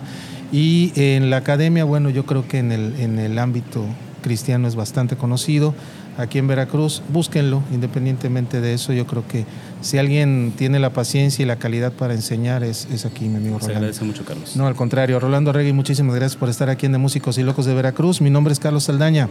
Y 0.52 0.92
en 0.96 1.30
la 1.30 1.38
academia, 1.38 1.84
bueno, 1.84 2.10
yo 2.10 2.26
creo 2.26 2.48
que 2.48 2.60
en 2.60 2.72
el, 2.72 3.00
en 3.00 3.20
el 3.20 3.40
ámbito 3.40 3.84
cristiano 4.22 4.68
es 4.68 4.76
bastante 4.76 5.16
conocido 5.16 5.74
aquí 6.18 6.38
en 6.38 6.48
Veracruz, 6.48 7.02
búsquenlo, 7.12 7.64
independientemente 7.72 8.62
de 8.62 8.74
eso, 8.74 8.94
yo 8.94 9.08
creo 9.08 9.26
que 9.28 9.46
si 9.82 9.98
alguien 9.98 10.54
tiene 10.56 10.80
la 10.80 10.92
paciencia 10.92 11.42
y 11.42 11.46
la 11.46 11.56
calidad 11.56 11.92
para 11.94 12.14
enseñar, 12.14 12.64
es, 12.64 12.88
es 12.92 13.06
aquí 13.06 13.28
mi 13.28 13.38
amigo 13.38 13.56
Se 13.60 13.68
Rolando. 13.68 13.78
agradece 13.78 14.06
mucho, 14.06 14.26
Carlos. 14.26 14.56
No, 14.56 14.68
al 14.68 14.76
contrario, 14.76 15.20
Rolando 15.20 15.52
Regui, 15.52 15.74
muchísimas 15.74 16.16
gracias 16.16 16.38
por 16.38 16.50
estar 16.50 16.70
aquí 16.70 16.86
en 16.86 16.92
De 16.92 16.98
Músicos 16.98 17.38
y 17.38 17.44
Locos 17.44 17.66
de 17.66 17.74
Veracruz. 17.74 18.22
Mi 18.22 18.30
nombre 18.30 18.54
es 18.54 18.60
Carlos 18.60 18.84
Saldaña. 18.84 19.30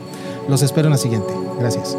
Los 0.49 0.63
espero 0.63 0.89
en 0.89 0.93
la 0.93 0.99
siguiente. 0.99 1.33
Gracias. 1.61 1.97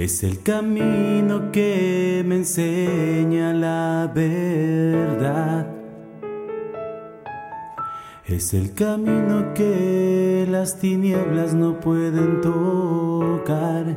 Es 0.00 0.24
el 0.24 0.42
camino 0.42 1.52
que 1.52 2.24
me 2.26 2.36
enseña 2.36 3.52
la 3.52 4.10
verdad. 4.14 5.66
Es 8.24 8.54
el 8.54 8.72
camino 8.72 9.52
que 9.52 10.46
las 10.50 10.78
tinieblas 10.78 11.52
no 11.52 11.80
pueden 11.80 12.40
tocar. 12.40 13.94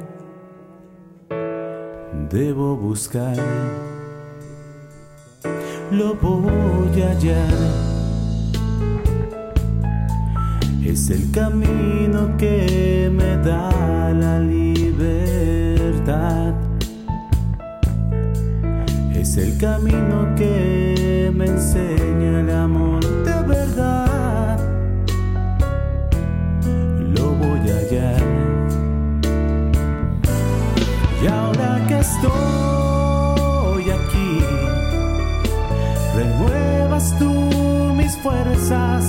Debo 2.29 2.75
buscar. 2.75 3.37
Lo 5.89 6.15
voy 6.15 7.01
a 7.01 7.11
hallar. 7.11 7.53
Es 10.85 11.09
el 11.09 11.31
camino 11.31 12.35
que 12.37 13.09
me 13.09 13.37
da 13.37 14.13
la 14.13 14.39
libertad. 14.39 14.82
Es 19.15 19.37
el 19.37 19.57
camino 19.57 20.35
que 20.35 21.31
me 21.33 21.45
enseña 21.45 22.41
el 22.41 22.49
amor 22.51 23.01
de 23.23 23.41
verdad. 23.47 24.59
Lo 27.15 27.31
voy 27.31 27.69
a 27.69 27.75
hallar. 27.77 28.21
Y 31.23 31.27
ahora 31.27 31.85
que 31.87 31.99
estoy 31.99 33.89
aquí, 33.89 34.39
renuevas 36.17 37.17
tú 37.17 37.31
mis 37.95 38.17
fuerzas 38.17 39.05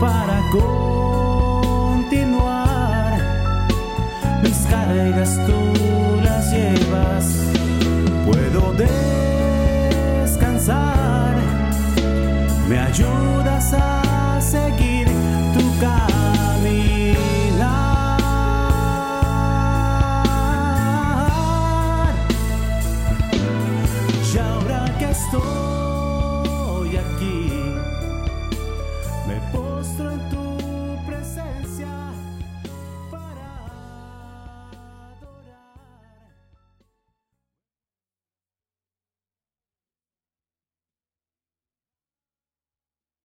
para 0.00 0.42
continuar. 2.00 2.32
Mis 4.42 4.66
cargas 4.68 5.38
tú 5.46 5.81